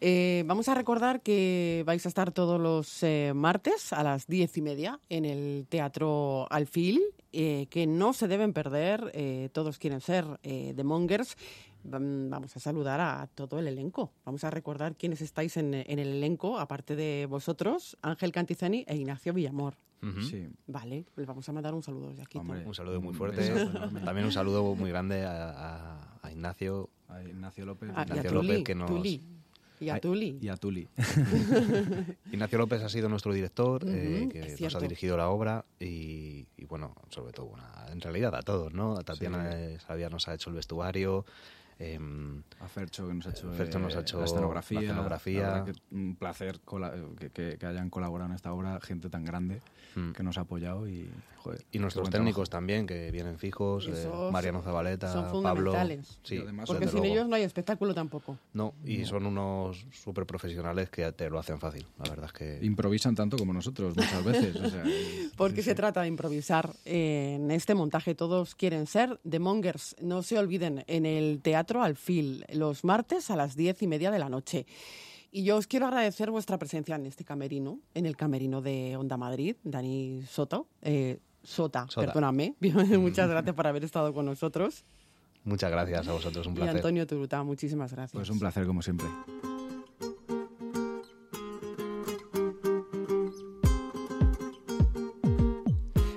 [0.00, 4.56] Eh, vamos a recordar que vais a estar todos los eh, martes a las diez
[4.56, 7.00] y media en el Teatro Alfil,
[7.32, 11.36] eh, que no se deben perder, eh, todos quieren ser eh, The Mongers.
[11.86, 14.10] Vam- Vamos a saludar a todo el elenco.
[14.24, 18.96] Vamos a recordar quiénes estáis en, en el elenco, aparte de vosotros, Ángel Cantizani e
[18.96, 19.76] Ignacio Villamor.
[20.28, 20.46] Sí.
[20.66, 22.36] Vale, les vamos a mandar un saludo desde aquí.
[22.38, 22.66] Hombre.
[22.66, 23.42] Un saludo muy fuerte.
[24.04, 27.90] También un saludo muy grande a, a- a Ignacio, A Ignacio López.
[27.94, 29.22] Ah, y a Ignacio Tuli, López, que nos, Tuli.
[29.80, 30.38] Y a Tuli.
[30.40, 30.88] Y a Tuli.
[32.32, 35.64] Ignacio López ha sido nuestro director, eh, Ujú, que es nos ha dirigido la obra
[35.78, 38.96] y, y, bueno, sobre todo, bueno, en realidad a todos, ¿no?
[38.96, 39.56] A Tatiana Sí.
[39.58, 41.24] eh, Xavier nos ha hecho el vestuario.
[41.78, 44.80] em, A Fercho que nos ha hecho, Fercho nos ha eh, hecho la escenografía.
[44.80, 45.64] la escenografía.
[45.64, 46.60] Que un placer
[47.18, 49.60] que, que- que hayan colaborado en esta obra gente tan grande
[49.96, 50.12] Mm.
[50.12, 51.08] que nos ha apoyado y
[51.44, 55.72] joder, Y nuestros técnicos también, que vienen fijos, eh, Mariano Zabaleta, son Pablo.
[56.22, 57.14] Sí, Porque desde sin luego.
[57.14, 58.38] ellos no hay espectáculo tampoco.
[58.54, 59.06] No, y No.
[59.06, 62.58] son unos súper profesionales que te lo hacen fácil, la verdad es que...
[62.64, 64.56] Improvisan tanto como nosotros muchas veces.
[64.56, 64.82] o sea,
[65.36, 66.74] Porque se trata de improvisar.
[66.84, 69.96] En este montaje todos quieren ser The Mongers.
[70.00, 74.18] No se olviden, en el Teatro Alfil, los martes a las diez y media de
[74.18, 74.66] la noche.
[75.36, 79.16] Y yo os quiero agradecer vuestra presencia en este camerino, en el camerino de Onda
[79.16, 80.68] Madrid, Dani Soto.
[80.82, 82.06] eh, Sota, Sota.
[82.08, 82.54] perdóname.
[82.98, 84.84] Muchas gracias por haber estado con nosotros.
[85.44, 86.76] Muchas gracias a vosotros, un Y placer.
[86.76, 88.12] Antonio Turuta, muchísimas gracias.
[88.12, 89.06] Pues un placer como siempre.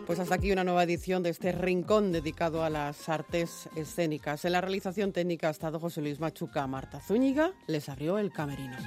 [0.05, 4.45] Pues hasta aquí una nueva edición de este rincón dedicado a las artes escénicas.
[4.45, 8.77] En la realización técnica ha estado José Luis Machuca, Marta Zúñiga, les abrió el camerino.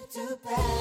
[0.00, 0.79] Trip to Paris.